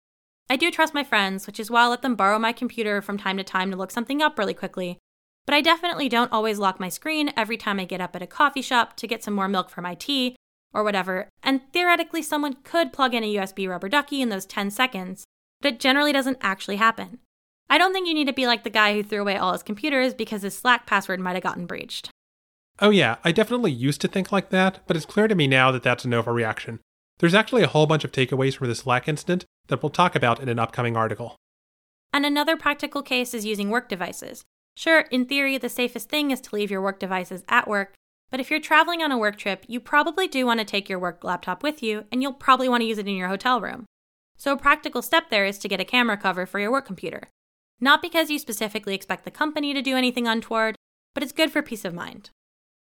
I 0.49 0.57
do 0.57 0.71
trust 0.71 0.95
my 0.95 1.05
friends, 1.05 1.47
which 1.47 1.59
is 1.59 1.71
why 1.71 1.85
I 1.85 1.89
let 1.89 2.03
them 2.03 2.17
borrow 2.17 2.39
my 2.39 2.53
computer 2.53 3.01
from 3.01 3.19
time 3.19 3.37
to 3.39 3.45
time 3.45 3.71
to 3.71 3.77
look 3.77 3.91
something 3.91 4.21
up 4.21 4.39
really 4.39 4.55
quickly. 4.55 4.99
But 5.47 5.55
I 5.55 5.61
definitely 5.61 6.09
don't 6.09 6.33
always 6.33 6.59
lock 6.59 6.81
my 6.81 6.89
screen 6.89 7.33
every 7.37 7.57
time 7.57 7.79
I 7.79 7.85
get 7.85 8.01
up 8.01 8.15
at 8.17 8.23
a 8.23 8.27
coffee 8.27 8.63
shop 8.63 8.97
to 8.97 9.07
get 9.07 9.23
some 9.23 9.35
more 9.35 9.49
milk 9.49 9.71
for 9.71 9.81
my 9.83 9.95
tea 9.95 10.37
or 10.75 10.83
whatever, 10.83 11.29
and 11.43 11.61
theoretically, 11.73 12.21
someone 12.21 12.57
could 12.65 12.93
plug 12.93 13.15
in 13.15 13.23
a 13.23 13.35
USB 13.37 13.69
rubber 13.69 13.89
ducky 13.89 14.21
in 14.21 14.29
those 14.29 14.45
10 14.45 14.71
seconds, 14.73 15.25
but 15.61 15.75
it 15.75 15.81
generally 15.81 16.13
doesn't 16.13 16.39
actually 16.41 16.77
happen. 16.77 17.21
I 17.71 17.79
don't 17.79 17.93
think 17.93 18.09
you 18.09 18.15
need 18.15 18.27
to 18.27 18.33
be 18.33 18.47
like 18.47 18.65
the 18.65 18.71
guy 18.71 18.93
who 18.93 19.03
threw 19.03 19.21
away 19.21 19.37
all 19.37 19.53
his 19.53 19.63
computers 19.63 20.13
because 20.13 20.43
his 20.43 20.59
Slack 20.59 20.85
password 20.85 21.21
might 21.21 21.37
have 21.37 21.43
gotten 21.43 21.67
breached. 21.67 22.11
Oh, 22.81 22.91
yeah, 22.91 23.17
I 23.23 23.31
definitely 23.31 23.71
used 23.71 24.01
to 24.01 24.09
think 24.09 24.33
like 24.33 24.51
that, 24.51 24.81
but 24.87 24.97
it's 24.97 25.07
clear 25.07 25.29
to 25.29 25.35
me 25.35 25.47
now 25.47 25.71
that 25.71 25.85
that's 25.85 26.05
an 26.05 26.11
overreaction. 26.11 26.81
There's 27.19 27.35
actually 27.35 27.63
a 27.63 27.69
whole 27.69 27.87
bunch 27.87 28.05
of 28.05 28.13
takeaways 28.13 28.57
from 28.57 28.69
this 28.69 28.81
Slack 28.81 29.09
incident 29.09 29.45
that 29.69 29.83
we'll 29.83 29.91
talk 29.91 30.15
about 30.15 30.41
in 30.41 30.49
an 30.49 30.59
upcoming 30.59 30.97
article. 30.97 31.37
And 32.13 32.27
another 32.27 32.57
practical 32.57 33.03
case 33.03 33.35
is 33.35 33.47
using 33.47 33.71
work 33.71 33.89
devices. 33.89 34.45
Sure, 34.77 35.01
in 35.11 35.27
theory, 35.27 35.57
the 35.59 35.69
safest 35.69 36.09
thing 36.09 36.31
is 36.31 36.41
to 36.43 36.55
leave 36.55 36.71
your 36.71 36.83
work 36.83 36.99
devices 36.99 37.45
at 37.49 37.69
work, 37.69 37.95
but 38.31 38.41
if 38.41 38.51
you're 38.51 38.61
traveling 38.61 39.03
on 39.03 39.13
a 39.13 39.19
work 39.19 39.37
trip, 39.37 39.65
you 39.69 39.79
probably 39.79 40.27
do 40.27 40.45
want 40.45 40.59
to 40.59 40.67
take 40.67 40.89
your 40.89 40.99
work 40.99 41.23
laptop 41.23 41.63
with 41.63 41.83
you, 41.83 42.05
and 42.11 42.21
you'll 42.21 42.33
probably 42.33 42.69
want 42.69 42.81
to 42.81 42.87
use 42.87 42.99
it 42.99 43.07
in 43.07 43.15
your 43.15 43.29
hotel 43.29 43.61
room. 43.61 43.85
So, 44.37 44.53
a 44.53 44.57
practical 44.57 45.03
step 45.03 45.31
there 45.31 45.47
is 45.47 45.59
to 45.59 45.69
get 45.69 45.81
a 45.81 45.85
camera 45.85 46.17
cover 46.17 46.45
for 46.45 46.59
your 46.59 46.73
work 46.73 46.87
computer. 46.87 47.29
Not 47.81 48.03
because 48.03 48.31
you 48.31 48.41
specifically 48.41 48.95
expect 48.95 49.25
the 49.25 49.31
company 49.31 49.73
to 49.73 49.83
do 49.83 49.97
anything 49.97 50.27
untoward, 50.27 50.75
but 51.15 51.23
it's 51.23 51.33
good 51.33 51.53
for 51.53 51.63
peace 51.63 51.85
of 51.85 51.95
mind. 51.95 52.31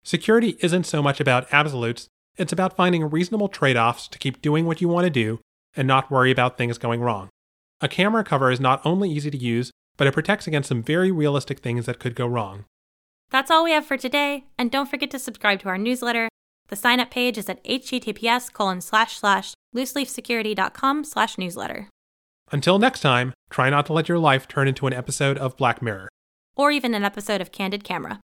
Security 0.02 0.56
isn't 0.60 0.84
so 0.84 1.02
much 1.02 1.20
about 1.20 1.46
absolutes, 1.52 2.08
it's 2.36 2.52
about 2.52 2.76
finding 2.76 3.08
reasonable 3.08 3.48
trade 3.48 3.76
offs 3.76 4.08
to 4.08 4.18
keep 4.18 4.42
doing 4.42 4.66
what 4.66 4.80
you 4.80 4.88
want 4.88 5.04
to 5.04 5.10
do 5.10 5.40
and 5.76 5.86
not 5.86 6.10
worry 6.10 6.30
about 6.30 6.58
things 6.58 6.78
going 6.78 7.00
wrong. 7.00 7.28
A 7.80 7.88
camera 7.88 8.24
cover 8.24 8.50
is 8.50 8.60
not 8.60 8.80
only 8.84 9.10
easy 9.10 9.30
to 9.30 9.38
use, 9.38 9.70
but 9.96 10.06
it 10.06 10.14
protects 10.14 10.46
against 10.46 10.68
some 10.68 10.82
very 10.82 11.10
realistic 11.10 11.60
things 11.60 11.86
that 11.86 11.98
could 11.98 12.14
go 12.14 12.26
wrong. 12.26 12.64
That's 13.30 13.50
all 13.50 13.64
we 13.64 13.72
have 13.72 13.86
for 13.86 13.96
today, 13.96 14.44
and 14.58 14.70
don't 14.70 14.88
forget 14.88 15.10
to 15.10 15.18
subscribe 15.18 15.60
to 15.60 15.68
our 15.68 15.78
newsletter. 15.78 16.28
The 16.68 16.76
sign 16.76 17.00
up 17.00 17.10
page 17.10 17.38
is 17.38 17.48
at 17.48 17.62
https 17.64 18.52
colon 18.52 18.80
slash 18.80 19.18
slash 19.18 19.54
looseleafsecurity.com 19.74 21.04
slash 21.04 21.38
newsletter. 21.38 21.88
Until 22.52 22.78
next 22.78 23.00
time, 23.00 23.32
try 23.50 23.70
not 23.70 23.86
to 23.86 23.92
let 23.92 24.08
your 24.08 24.18
life 24.18 24.46
turn 24.48 24.68
into 24.68 24.86
an 24.86 24.92
episode 24.92 25.38
of 25.38 25.56
Black 25.56 25.82
Mirror. 25.82 26.08
Or 26.56 26.70
even 26.70 26.94
an 26.94 27.04
episode 27.04 27.40
of 27.40 27.52
Candid 27.52 27.84
Camera. 27.84 28.20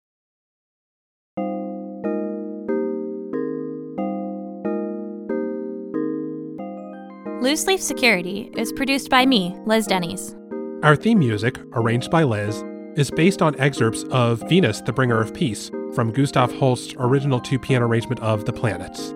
Loose 7.46 7.68
Leaf 7.68 7.80
Security 7.80 8.50
is 8.56 8.72
produced 8.72 9.08
by 9.08 9.24
me, 9.24 9.56
Liz 9.66 9.86
Denys. 9.86 10.34
Our 10.82 10.96
theme 10.96 11.20
music, 11.20 11.56
arranged 11.74 12.10
by 12.10 12.24
Liz, 12.24 12.64
is 12.96 13.08
based 13.08 13.40
on 13.40 13.54
excerpts 13.60 14.02
of 14.10 14.40
Venus, 14.48 14.80
the 14.80 14.92
Bringer 14.92 15.20
of 15.20 15.32
Peace 15.32 15.70
from 15.94 16.10
Gustav 16.10 16.52
Holst's 16.58 16.96
original 16.98 17.38
two 17.38 17.60
piano 17.60 17.86
arrangement 17.86 18.20
of 18.20 18.46
The 18.46 18.52
Planets. 18.52 19.10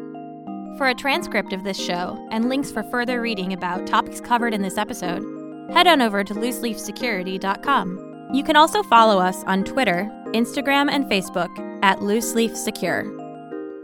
For 0.79 0.87
a 0.87 0.95
transcript 0.95 1.53
of 1.53 1.65
this 1.65 1.77
show 1.77 2.25
and 2.31 2.49
links 2.49 2.71
for 2.71 2.85
further 2.85 3.21
reading 3.21 3.53
about 3.53 3.89
topics 3.89 4.21
covered 4.21 4.55
in 4.55 4.63
this 4.63 4.79
episode, 4.79 5.25
head 5.73 5.89
on 5.89 6.01
over 6.01 6.23
to 6.23 6.33
looseleafsecurity.com. 6.33 8.29
You 8.33 8.45
can 8.45 8.55
also 8.55 8.85
follow 8.85 9.19
us 9.19 9.43
on 9.49 9.65
Twitter, 9.65 10.09
Instagram, 10.27 10.89
and 10.89 11.05
Facebook 11.07 11.51
at 11.83 11.99
Looseleaf 11.99 12.55
Secure. 12.55 13.07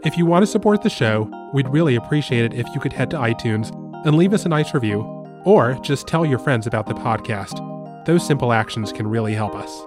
If 0.05 0.17
you 0.17 0.25
want 0.25 0.43
to 0.43 0.47
support 0.47 0.83
the 0.83 0.89
show, 0.89 1.29
we'd 1.53 1.67
really 1.67 1.97
appreciate 1.97 2.45
it 2.45 2.53
if 2.53 2.65
you 2.73 2.79
could 2.79 2.93
head 2.93 3.09
to 3.09 3.17
iTunes 3.17 3.75
and 4.05 4.15
leave 4.15 4.33
us 4.33 4.45
a 4.45 4.49
nice 4.49 4.73
review, 4.73 5.01
or 5.45 5.73
just 5.81 6.07
tell 6.07 6.25
your 6.25 6.39
friends 6.39 6.67
about 6.67 6.85
the 6.85 6.93
podcast. 6.93 7.63
Those 8.05 8.25
simple 8.25 8.53
actions 8.53 8.91
can 8.91 9.07
really 9.07 9.33
help 9.33 9.55
us. 9.55 9.81